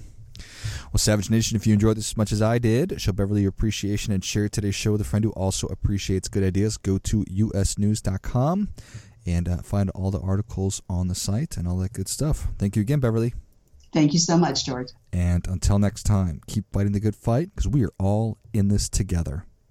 Well, 0.92 1.00
Savage 1.00 1.30
Nation, 1.30 1.56
if 1.56 1.66
you 1.68 1.74
enjoyed 1.74 1.98
this 1.98 2.12
as 2.12 2.18
much 2.18 2.32
as 2.32 2.42
I 2.42 2.58
did, 2.58 3.02
show 3.02 3.12
Beverly 3.12 3.42
your 3.42 3.50
appreciation 3.50 4.14
and 4.14 4.24
share 4.24 4.48
today's 4.48 4.76
show 4.76 4.94
with 4.94 5.02
a 5.02 5.06
friend 5.06 5.26
who 5.26 5.32
also 5.32 5.68
appreciates 5.68 6.28
good 6.28 6.44
ideas. 6.44 6.78
Go 6.78 6.98
to 7.00 7.26
usnews.com 7.26 8.70
and 9.26 9.50
uh, 9.50 9.58
find 9.58 9.90
all 9.90 10.12
the 10.12 10.22
articles 10.22 10.82
on 10.90 11.08
the 11.08 11.16
site 11.16 11.58
and 11.58 11.68
all 11.68 11.78
that 11.78 11.94
good 11.94 12.08
stuff. 12.08 12.48
Thank 12.58 12.76
you 12.76 12.82
again, 12.82 13.00
Beverly. 13.00 13.34
Thank 13.92 14.14
you 14.14 14.20
so 14.20 14.38
much, 14.38 14.66
George. 14.66 14.90
And 15.12 15.48
until 15.48 15.80
next 15.80 16.04
time, 16.04 16.42
keep 16.48 16.66
fighting 16.72 16.92
the 16.92 17.00
good 17.00 17.16
fight 17.16 17.50
because 17.56 17.68
we 17.68 17.84
are 17.86 17.94
all 17.98 18.38
in 18.54 18.68
this 18.68 18.90
together. 18.90 19.46